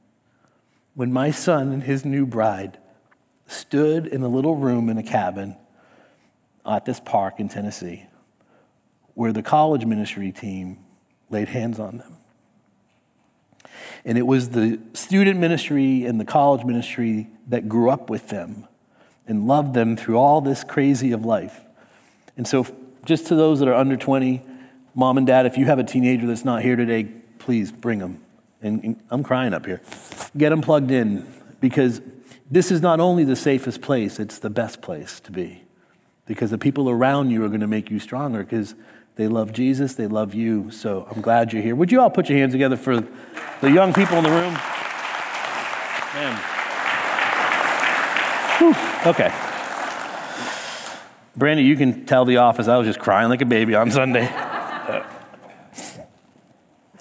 When 0.95 1.11
my 1.11 1.31
son 1.31 1.73
and 1.73 1.83
his 1.83 2.05
new 2.05 2.25
bride 2.25 2.77
stood 3.45 4.07
in 4.07 4.23
a 4.23 4.29
little 4.29 4.55
room 4.55 4.89
in 4.89 4.97
a 4.97 5.03
cabin 5.03 5.57
at 6.65 6.85
this 6.85 6.99
park 6.99 7.39
in 7.39 7.49
Tennessee, 7.49 8.05
where 9.13 9.33
the 9.33 9.43
college 9.43 9.85
ministry 9.85 10.31
team 10.31 10.77
laid 11.29 11.47
hands 11.47 11.79
on 11.79 11.97
them. 11.97 12.17
And 14.05 14.17
it 14.17 14.25
was 14.25 14.49
the 14.49 14.79
student 14.93 15.39
ministry 15.39 16.05
and 16.05 16.19
the 16.19 16.25
college 16.25 16.65
ministry 16.65 17.27
that 17.47 17.67
grew 17.67 17.89
up 17.89 18.09
with 18.09 18.29
them 18.29 18.67
and 19.27 19.47
loved 19.47 19.73
them 19.73 19.95
through 19.95 20.17
all 20.17 20.41
this 20.41 20.63
crazy 20.63 21.11
of 21.11 21.25
life. 21.25 21.61
And 22.37 22.47
so, 22.47 22.65
just 23.05 23.27
to 23.27 23.35
those 23.35 23.59
that 23.59 23.67
are 23.67 23.75
under 23.75 23.97
20, 23.97 24.41
mom 24.95 25.17
and 25.17 25.27
dad, 25.27 25.45
if 25.45 25.57
you 25.57 25.65
have 25.65 25.79
a 25.79 25.83
teenager 25.83 26.27
that's 26.27 26.45
not 26.45 26.61
here 26.61 26.75
today, 26.75 27.05
please 27.37 27.71
bring 27.71 27.99
them. 27.99 28.21
And, 28.61 29.01
I'm 29.09 29.23
crying 29.23 29.53
up 29.53 29.65
here. 29.65 29.81
Get 30.37 30.49
them 30.49 30.61
plugged 30.61 30.91
in 30.91 31.31
because 31.59 32.01
this 32.51 32.71
is 32.71 32.81
not 32.81 32.99
only 32.99 33.23
the 33.23 33.35
safest 33.35 33.81
place, 33.81 34.19
it's 34.19 34.39
the 34.39 34.49
best 34.49 34.81
place 34.81 35.19
to 35.21 35.31
be. 35.31 35.63
Because 36.29 36.51
the 36.51 36.59
people 36.59 36.91
around 36.91 37.31
you 37.31 37.43
are 37.43 37.47
going 37.47 37.61
to 37.61 37.67
make 37.67 37.89
you 37.89 37.99
stronger 37.99 38.43
because 38.43 38.75
they 39.15 39.27
love 39.27 39.51
Jesus, 39.51 39.95
they 39.95 40.05
love 40.05 40.35
you. 40.35 40.69
So 40.69 41.07
I'm 41.09 41.21
glad 41.21 41.51
you're 41.51 41.63
here. 41.63 41.75
Would 41.75 41.91
you 41.91 41.99
all 41.99 42.11
put 42.11 42.29
your 42.29 42.37
hands 42.37 42.53
together 42.53 42.77
for 42.77 43.01
the 43.61 43.71
young 43.71 43.93
people 43.93 44.19
in 44.19 44.23
the 44.23 44.29
room? 44.29 44.53
Man. 46.13 46.35
Whew. 48.59 48.75
Okay. 49.09 49.33
Brandy, 51.35 51.63
you 51.63 51.75
can 51.75 52.05
tell 52.05 52.25
the 52.25 52.37
office 52.37 52.67
I 52.67 52.77
was 52.77 52.85
just 52.85 52.99
crying 52.99 53.29
like 53.29 53.41
a 53.41 53.45
baby 53.47 53.73
on 53.73 53.89
Sunday. 53.89 54.29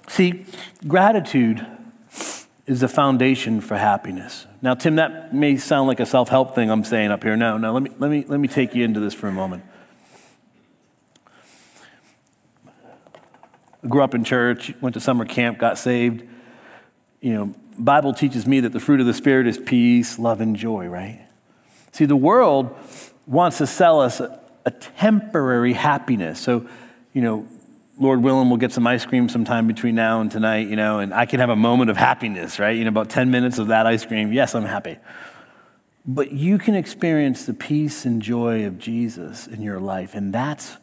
See, 0.08 0.46
gratitude 0.86 1.66
is 2.68 2.80
the 2.80 2.88
foundation 2.88 3.62
for 3.62 3.78
happiness. 3.78 4.46
Now, 4.60 4.74
Tim, 4.74 4.96
that 4.96 5.34
may 5.34 5.56
sound 5.56 5.88
like 5.88 6.00
a 6.00 6.06
self 6.06 6.28
help 6.28 6.54
thing 6.54 6.70
I'm 6.70 6.84
saying 6.84 7.10
up 7.10 7.22
here. 7.22 7.34
No, 7.34 7.56
no, 7.56 7.72
let 7.72 7.82
me, 7.82 7.90
let, 7.98 8.10
me, 8.10 8.24
let 8.28 8.38
me 8.38 8.46
take 8.46 8.74
you 8.74 8.84
into 8.84 9.00
this 9.00 9.14
for 9.14 9.26
a 9.26 9.32
moment. 9.32 9.64
I 13.82 13.86
grew 13.88 14.02
up 14.02 14.14
in 14.14 14.22
church, 14.22 14.74
went 14.82 14.92
to 14.94 15.00
summer 15.00 15.24
camp, 15.24 15.58
got 15.58 15.78
saved. 15.78 16.28
You 17.22 17.32
know, 17.32 17.54
Bible 17.78 18.12
teaches 18.12 18.46
me 18.46 18.60
that 18.60 18.72
the 18.72 18.80
fruit 18.80 19.00
of 19.00 19.06
the 19.06 19.14
Spirit 19.14 19.46
is 19.46 19.56
peace, 19.56 20.18
love, 20.18 20.42
and 20.42 20.54
joy, 20.54 20.88
right? 20.88 21.26
See, 21.92 22.04
the 22.04 22.16
world 22.16 22.76
wants 23.26 23.58
to 23.58 23.66
sell 23.66 24.02
us 24.02 24.20
a, 24.20 24.38
a 24.66 24.70
temporary 24.70 25.72
happiness. 25.72 26.38
So, 26.38 26.68
you 27.14 27.22
know, 27.22 27.48
Lord 27.98 28.22
willing, 28.22 28.48
we'll 28.48 28.58
get 28.58 28.72
some 28.72 28.86
ice 28.86 29.04
cream 29.04 29.28
sometime 29.28 29.66
between 29.66 29.94
now 29.94 30.20
and 30.20 30.30
tonight, 30.30 30.68
you 30.68 30.76
know, 30.76 31.00
and 31.00 31.12
I 31.12 31.26
can 31.26 31.40
have 31.40 31.50
a 31.50 31.56
moment 31.56 31.90
of 31.90 31.96
happiness, 31.96 32.58
right? 32.58 32.76
You 32.76 32.84
know, 32.84 32.88
about 32.88 33.10
10 33.10 33.30
minutes 33.30 33.58
of 33.58 33.68
that 33.68 33.86
ice 33.86 34.04
cream. 34.04 34.32
Yes, 34.32 34.54
I'm 34.54 34.64
happy. 34.64 34.98
But 36.06 36.32
you 36.32 36.58
can 36.58 36.74
experience 36.74 37.44
the 37.44 37.54
peace 37.54 38.04
and 38.04 38.22
joy 38.22 38.64
of 38.66 38.78
Jesus 38.78 39.46
in 39.46 39.62
your 39.62 39.80
life, 39.80 40.14
and 40.14 40.32
that's 40.32 40.78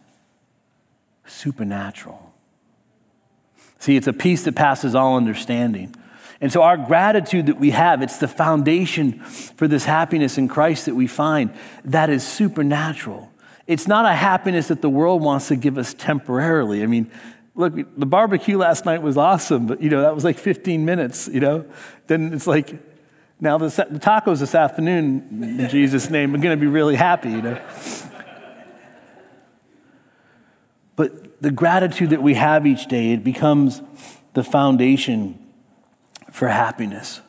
supernatural. 1.25 2.33
See, 3.79 3.95
it's 3.95 4.07
a 4.07 4.13
peace 4.13 4.43
that 4.43 4.55
passes 4.55 4.93
all 4.93 5.15
understanding. 5.15 5.95
And 6.41 6.51
so, 6.51 6.61
our 6.61 6.77
gratitude 6.77 7.45
that 7.47 7.59
we 7.59 7.71
have, 7.71 8.01
it's 8.01 8.17
the 8.17 8.27
foundation 8.27 9.19
for 9.21 9.67
this 9.67 9.85
happiness 9.85 10.37
in 10.37 10.47
Christ 10.47 10.85
that 10.85 10.95
we 10.95 11.07
find 11.07 11.53
that 11.85 12.09
is 12.09 12.27
supernatural. 12.27 13.31
It's 13.67 13.87
not 13.87 14.05
a 14.05 14.13
happiness 14.13 14.67
that 14.67 14.81
the 14.81 14.89
world 14.89 15.21
wants 15.21 15.47
to 15.47 15.55
give 15.55 15.77
us 15.77 15.93
temporarily. 15.93 16.83
I 16.83 16.85
mean, 16.85 17.09
look, 17.55 17.73
the 17.97 18.05
barbecue 18.05 18.57
last 18.57 18.85
night 18.85 19.01
was 19.01 19.17
awesome, 19.17 19.65
but 19.65 19.81
you 19.81 19.89
know, 19.89 20.01
that 20.01 20.13
was 20.13 20.23
like 20.23 20.37
15 20.37 20.85
minutes, 20.85 21.27
you 21.27 21.39
know? 21.39 21.65
Then 22.07 22.33
it's 22.33 22.45
like, 22.45 22.77
now 23.39 23.57
the, 23.57 23.67
the 23.89 23.99
tacos 23.99 24.39
this 24.39 24.53
afternoon, 24.55 25.59
in 25.59 25.69
Jesus' 25.69 26.09
name, 26.09 26.35
I'm 26.35 26.41
going 26.41 26.57
to 26.57 26.61
be 26.61 26.67
really 26.67 26.95
happy, 26.95 27.29
you 27.31 27.41
know? 27.41 27.61
But 30.95 31.41
the 31.41 31.51
gratitude 31.51 32.11
that 32.11 32.21
we 32.21 32.35
have 32.35 32.65
each 32.65 32.87
day, 32.87 33.11
it 33.11 33.23
becomes 33.23 33.81
the 34.33 34.43
foundation 34.43 35.39
for 36.31 36.47
happiness. 36.47 37.21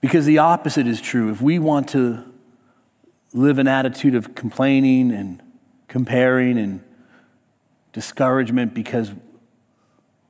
Because 0.00 0.26
the 0.26 0.38
opposite 0.38 0.86
is 0.86 1.00
true. 1.00 1.30
If 1.30 1.40
we 1.40 1.58
want 1.58 1.88
to 1.90 2.24
live 3.32 3.58
an 3.58 3.66
attitude 3.66 4.14
of 4.14 4.34
complaining 4.34 5.10
and 5.10 5.42
comparing 5.88 6.58
and 6.58 6.82
discouragement 7.92 8.74
because 8.74 9.12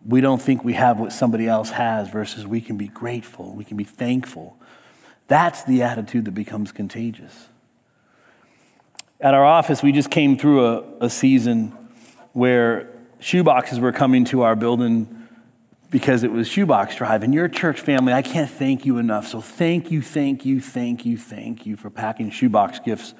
we 0.07 0.21
don't 0.21 0.41
think 0.41 0.63
we 0.63 0.75
have 0.75 1.01
what 1.01 1.13
somebody 1.13 1.49
else 1.49 1.71
has 1.71 2.09
versus 2.09 2.47
we 2.47 2.61
can 2.61 2.77
be 2.77 2.89
grateful, 2.89 3.53
we 3.55 3.65
can 3.65 3.77
be 3.77 3.85
thankful. 3.85 4.57
That's 5.27 5.65
the 5.65 5.83
attitude 5.83 6.27
that 6.27 6.35
becomes 6.35 6.71
contagious. 6.71 7.49
At 9.21 9.35
our 9.35 9.45
office, 9.45 9.83
we 9.83 9.93
just 9.93 10.11
came 10.11 10.39
through 10.39 10.67
a, 10.67 10.85
a 11.01 11.11
season 11.11 11.77
where 12.33 12.93
shoeboxes 13.21 13.81
were 13.81 13.93
coming 13.93 14.25
to 14.27 14.43
our 14.43 14.55
building 14.55 15.27
because 15.91 16.23
it 16.23 16.31
was 16.31 16.47
shoebox 16.47 16.97
drive. 16.97 17.23
And 17.23 17.33
your 17.33 17.49
church 17.49 17.81
family, 17.81 18.13
I 18.13 18.23
can't 18.23 18.51
thank 18.51 18.85
you 18.85 18.99
enough. 18.99 19.27
So 19.27 19.41
thank 19.41 19.91
you, 19.91 20.03
thank 20.03 20.45
you, 20.45 20.61
thank 20.61 21.07
you, 21.07 21.17
thank 21.17 21.67
you 21.67 21.77
for 21.77 21.91
packing 21.91 22.31
shoebox 22.31 22.79
gifts 22.81 23.15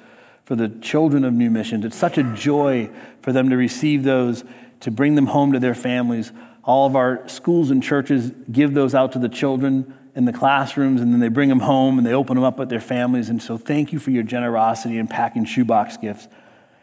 for 0.47 0.55
the 0.55 0.69
children 0.69 1.25
of 1.25 1.33
New 1.33 1.51
Missions. 1.51 1.83
It's 1.83 1.97
such 1.97 2.17
a 2.17 2.23
joy 2.23 2.89
for 3.21 3.33
them 3.33 3.49
to 3.49 3.57
receive 3.57 4.03
those, 4.03 4.45
to 4.79 4.89
bring 4.89 5.15
them 5.15 5.25
home 5.25 5.51
to 5.51 5.59
their 5.59 5.75
families. 5.75 6.31
All 6.63 6.87
of 6.87 6.95
our 6.95 7.27
schools 7.27 7.69
and 7.69 7.83
churches 7.83 8.31
give 8.49 8.73
those 8.73 8.95
out 8.95 9.11
to 9.11 9.19
the 9.19 9.27
children 9.27 9.93
in 10.15 10.23
the 10.23 10.31
classrooms, 10.31 11.01
and 11.01 11.11
then 11.11 11.19
they 11.19 11.27
bring 11.27 11.49
them 11.49 11.59
home 11.59 11.97
and 11.97 12.07
they 12.07 12.13
open 12.13 12.35
them 12.35 12.45
up 12.45 12.57
with 12.57 12.69
their 12.69 12.79
families. 12.79 13.27
And 13.27 13.43
so, 13.43 13.57
thank 13.57 13.91
you 13.91 13.99
for 13.99 14.11
your 14.11 14.23
generosity 14.23 14.97
in 14.97 15.09
packing 15.09 15.43
shoebox 15.43 15.97
gifts. 15.97 16.29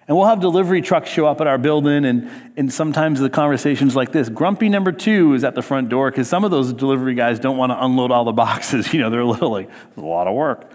And 0.07 0.15
we'll 0.15 0.27
have 0.27 0.41
delivery 0.41 0.83
trucks 0.83 1.09
show 1.09 1.25
up 1.25 1.41
at 1.41 1.47
our 1.47 1.57
building, 1.57 2.05
and, 2.05 2.31
and 2.59 2.71
sometimes 2.71 3.19
the 3.19 3.31
conversations 3.31 3.97
like 3.97 4.13
this. 4.13 4.29
Grumpy 4.29 4.69
number 4.69 4.93
two 4.93 5.33
is 5.33 5.43
at 5.43 5.55
the 5.55 5.63
front 5.63 5.89
door 5.89 6.11
because 6.11 6.29
some 6.29 6.45
of 6.45 6.51
those 6.51 6.75
delivery 6.75 7.15
guys 7.15 7.41
don't 7.41 7.57
want 7.57 7.73
to 7.73 7.83
unload 7.83 8.11
all 8.11 8.27
the 8.27 8.33
boxes. 8.33 8.85
You 8.93 9.01
know, 9.01 9.09
they're 9.09 9.21
a 9.21 9.27
little 9.27 9.51
like, 9.51 9.71
a 9.97 10.01
lot 10.03 10.27
of 10.27 10.35
work. 10.35 10.71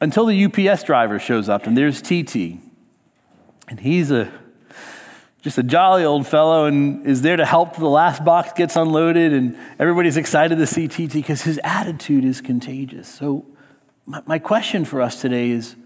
Until 0.00 0.26
the 0.26 0.44
UPS 0.44 0.84
driver 0.84 1.18
shows 1.18 1.48
up, 1.48 1.66
and 1.66 1.76
there's 1.76 2.00
TT. 2.00 2.60
And 3.68 3.80
he's 3.80 4.10
a 4.10 4.32
just 5.40 5.56
a 5.56 5.62
jolly 5.62 6.04
old 6.04 6.26
fellow 6.26 6.64
and 6.64 7.06
is 7.06 7.22
there 7.22 7.36
to 7.36 7.44
help 7.46 7.76
the 7.76 7.86
last 7.86 8.24
box 8.24 8.52
gets 8.54 8.76
unloaded, 8.76 9.32
and 9.32 9.56
everybody's 9.78 10.16
excited 10.16 10.58
to 10.58 10.66
see 10.66 10.88
TT 10.88 11.12
because 11.14 11.42
his 11.42 11.60
attitude 11.62 12.24
is 12.24 12.40
contagious. 12.40 13.08
So, 13.08 13.46
my, 14.04 14.22
my 14.26 14.38
question 14.38 14.84
for 14.84 15.00
us 15.00 15.20
today 15.20 15.50
is 15.50 15.76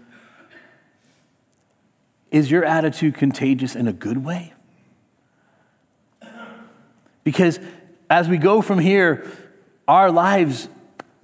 is 2.31 2.49
your 2.49 2.65
attitude 2.65 3.13
contagious 3.13 3.75
in 3.75 3.87
a 3.87 3.93
good 3.93 4.25
way? 4.25 4.53
Because 7.23 7.59
as 8.09 8.27
we 8.27 8.37
go 8.37 8.61
from 8.61 8.79
here, 8.79 9.25
our 9.87 10.11
lives 10.11 10.67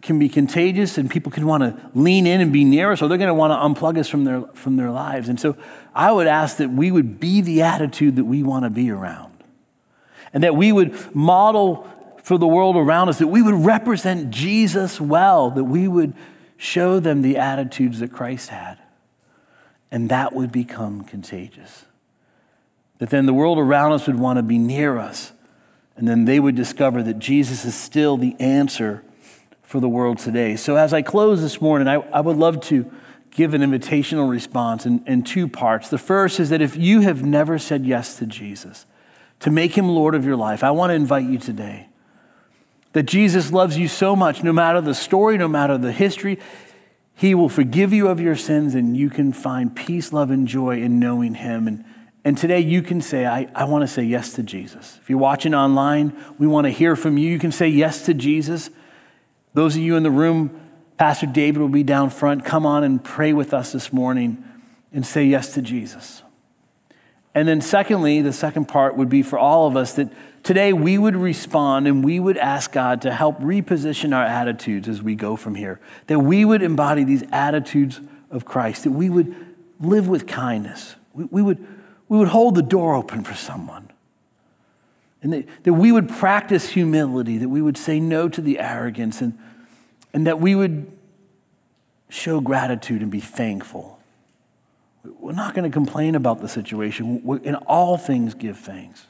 can 0.01 0.19
be 0.19 0.29
contagious 0.29 0.97
and 0.97 1.09
people 1.09 1.31
can 1.31 1.45
want 1.45 1.63
to 1.63 1.89
lean 1.93 2.25
in 2.25 2.41
and 2.41 2.53
be 2.53 2.63
near 2.63 2.91
us 2.91 3.01
or 3.01 3.07
they're 3.07 3.17
going 3.17 3.27
to 3.27 3.33
want 3.33 3.51
to 3.51 3.57
unplug 3.57 3.97
us 3.97 4.07
from 4.07 4.23
their, 4.23 4.41
from 4.53 4.75
their 4.75 4.91
lives. 4.91 5.29
And 5.29 5.39
so 5.39 5.57
I 5.93 6.11
would 6.11 6.27
ask 6.27 6.57
that 6.57 6.69
we 6.69 6.91
would 6.91 7.19
be 7.19 7.41
the 7.41 7.61
attitude 7.61 8.15
that 8.15 8.25
we 8.25 8.43
want 8.43 8.65
to 8.65 8.69
be 8.69 8.89
around 8.91 9.43
and 10.33 10.43
that 10.43 10.55
we 10.55 10.71
would 10.71 11.15
model 11.15 11.87
for 12.23 12.37
the 12.37 12.47
world 12.47 12.75
around 12.75 13.09
us, 13.09 13.19
that 13.19 13.27
we 13.27 13.41
would 13.41 13.65
represent 13.65 14.29
Jesus 14.29 15.01
well, 15.01 15.49
that 15.51 15.63
we 15.63 15.87
would 15.87 16.13
show 16.57 16.99
them 16.99 17.21
the 17.21 17.37
attitudes 17.37 17.99
that 17.99 18.11
Christ 18.13 18.49
had 18.49 18.77
and 19.91 20.09
that 20.09 20.33
would 20.33 20.51
become 20.51 21.03
contagious. 21.03 21.85
That 22.99 23.09
then 23.09 23.25
the 23.25 23.33
world 23.33 23.57
around 23.57 23.93
us 23.93 24.07
would 24.07 24.19
want 24.19 24.37
to 24.37 24.43
be 24.43 24.57
near 24.57 24.97
us 24.97 25.31
And 25.99 26.07
then 26.07 26.23
they 26.23 26.39
would 26.39 26.55
discover 26.55 27.03
that 27.03 27.19
Jesus 27.19 27.65
is 27.65 27.75
still 27.75 28.15
the 28.15 28.33
answer 28.39 29.03
for 29.69 29.79
the 29.79 29.87
world 29.87 30.17
today. 30.17 30.55
So, 30.55 30.77
as 30.77 30.93
I 30.93 31.03
close 31.03 31.43
this 31.43 31.61
morning, 31.61 31.87
I, 31.87 31.97
I 32.11 32.21
would 32.21 32.37
love 32.37 32.59
to 32.61 32.91
give 33.29 33.53
an 33.53 33.61
invitational 33.61 34.27
response 34.27 34.87
in, 34.87 35.03
in 35.05 35.21
two 35.21 35.47
parts. 35.47 35.89
The 35.89 35.99
first 35.99 36.39
is 36.39 36.49
that 36.49 36.59
if 36.59 36.75
you 36.75 37.01
have 37.01 37.23
never 37.23 37.59
said 37.59 37.85
yes 37.85 38.17
to 38.17 38.25
Jesus, 38.25 38.87
to 39.41 39.51
make 39.51 39.77
him 39.77 39.87
Lord 39.87 40.15
of 40.15 40.25
your 40.25 40.35
life, 40.35 40.63
I 40.63 40.71
want 40.71 40.89
to 40.89 40.95
invite 40.95 41.25
you 41.25 41.37
today. 41.37 41.87
That 42.93 43.03
Jesus 43.03 43.51
loves 43.51 43.77
you 43.77 43.87
so 43.87 44.15
much, 44.15 44.41
no 44.41 44.51
matter 44.51 44.81
the 44.81 44.95
story, 44.95 45.37
no 45.37 45.47
matter 45.47 45.77
the 45.77 45.91
history, 45.91 46.39
he 47.13 47.35
will 47.35 47.47
forgive 47.47 47.93
you 47.93 48.07
of 48.07 48.19
your 48.19 48.35
sins 48.35 48.73
and 48.73 48.97
you 48.97 49.11
can 49.11 49.31
find 49.31 49.75
peace, 49.75 50.11
love, 50.11 50.31
and 50.31 50.47
joy 50.47 50.81
in 50.81 50.99
knowing 50.99 51.35
him. 51.35 51.67
And, 51.67 51.85
and 52.25 52.35
today 52.35 52.61
you 52.61 52.81
can 52.81 53.01
say, 53.01 53.27
I, 53.27 53.47
I 53.53 53.65
want 53.65 53.83
to 53.83 53.87
say 53.87 54.01
yes 54.01 54.33
to 54.33 54.41
Jesus. 54.41 54.97
If 54.99 55.11
you're 55.11 55.19
watching 55.19 55.53
online, 55.53 56.17
we 56.39 56.47
want 56.47 56.65
to 56.65 56.71
hear 56.71 56.95
from 56.95 57.19
you. 57.19 57.29
You 57.29 57.37
can 57.37 57.51
say 57.51 57.67
yes 57.67 58.03
to 58.07 58.15
Jesus. 58.15 58.71
Those 59.53 59.75
of 59.75 59.81
you 59.81 59.95
in 59.95 60.03
the 60.03 60.11
room, 60.11 60.59
Pastor 60.97 61.25
David 61.25 61.59
will 61.59 61.69
be 61.69 61.83
down 61.83 62.09
front. 62.09 62.45
Come 62.45 62.65
on 62.65 62.83
and 62.83 63.03
pray 63.03 63.33
with 63.33 63.53
us 63.53 63.71
this 63.71 63.91
morning 63.91 64.43
and 64.93 65.05
say 65.05 65.25
yes 65.25 65.53
to 65.53 65.61
Jesus. 65.61 66.23
And 67.35 67.47
then, 67.47 67.61
secondly, 67.61 68.21
the 68.21 68.33
second 68.33 68.65
part 68.65 68.97
would 68.97 69.09
be 69.09 69.21
for 69.21 69.37
all 69.37 69.67
of 69.67 69.77
us 69.77 69.93
that 69.93 70.09
today 70.43 70.73
we 70.73 70.97
would 70.97 71.15
respond 71.15 71.87
and 71.87 72.03
we 72.03 72.19
would 72.19 72.37
ask 72.37 72.71
God 72.71 73.01
to 73.03 73.13
help 73.13 73.39
reposition 73.39 74.15
our 74.15 74.25
attitudes 74.25 74.87
as 74.87 75.01
we 75.01 75.15
go 75.15 75.35
from 75.35 75.55
here. 75.55 75.79
That 76.07 76.19
we 76.19 76.43
would 76.43 76.61
embody 76.61 77.03
these 77.03 77.23
attitudes 77.31 78.01
of 78.31 78.45
Christ, 78.45 78.83
that 78.83 78.91
we 78.91 79.09
would 79.09 79.35
live 79.79 80.07
with 80.07 80.27
kindness, 80.27 80.95
we, 81.13 81.25
we 81.25 81.41
would, 81.41 81.65
we 82.07 82.17
would 82.17 82.27
hold 82.27 82.55
the 82.55 82.61
door 82.61 82.95
open 82.95 83.23
for 83.23 83.33
someone. 83.33 83.88
And 85.21 85.33
that, 85.33 85.63
that 85.63 85.73
we 85.73 85.91
would 85.91 86.09
practice 86.09 86.69
humility, 86.69 87.37
that 87.37 87.49
we 87.49 87.61
would 87.61 87.77
say 87.77 87.99
no 87.99 88.29
to 88.29 88.41
the 88.41 88.59
arrogance, 88.59 89.21
and, 89.21 89.37
and 90.13 90.25
that 90.27 90.39
we 90.39 90.55
would 90.55 90.91
show 92.09 92.39
gratitude 92.39 93.01
and 93.01 93.11
be 93.11 93.19
thankful. 93.19 93.99
We're 95.03 95.33
not 95.33 95.53
going 95.53 95.69
to 95.69 95.73
complain 95.73 96.15
about 96.15 96.41
the 96.41 96.47
situation. 96.47 97.23
we 97.23 97.39
in 97.41 97.55
all 97.55 97.97
things, 97.97 98.33
give 98.33 98.57
thanks. 98.57 99.05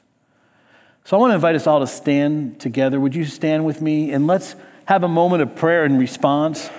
So 1.05 1.17
I 1.17 1.19
want 1.19 1.31
to 1.31 1.35
invite 1.35 1.55
us 1.55 1.65
all 1.65 1.79
to 1.79 1.87
stand 1.87 2.59
together. 2.59 2.99
Would 2.99 3.15
you 3.15 3.25
stand 3.25 3.65
with 3.65 3.81
me? 3.81 4.11
And 4.11 4.27
let's 4.27 4.55
have 4.85 5.03
a 5.03 5.07
moment 5.07 5.41
of 5.41 5.55
prayer 5.55 5.83
and 5.83 5.97
response. 5.97 6.69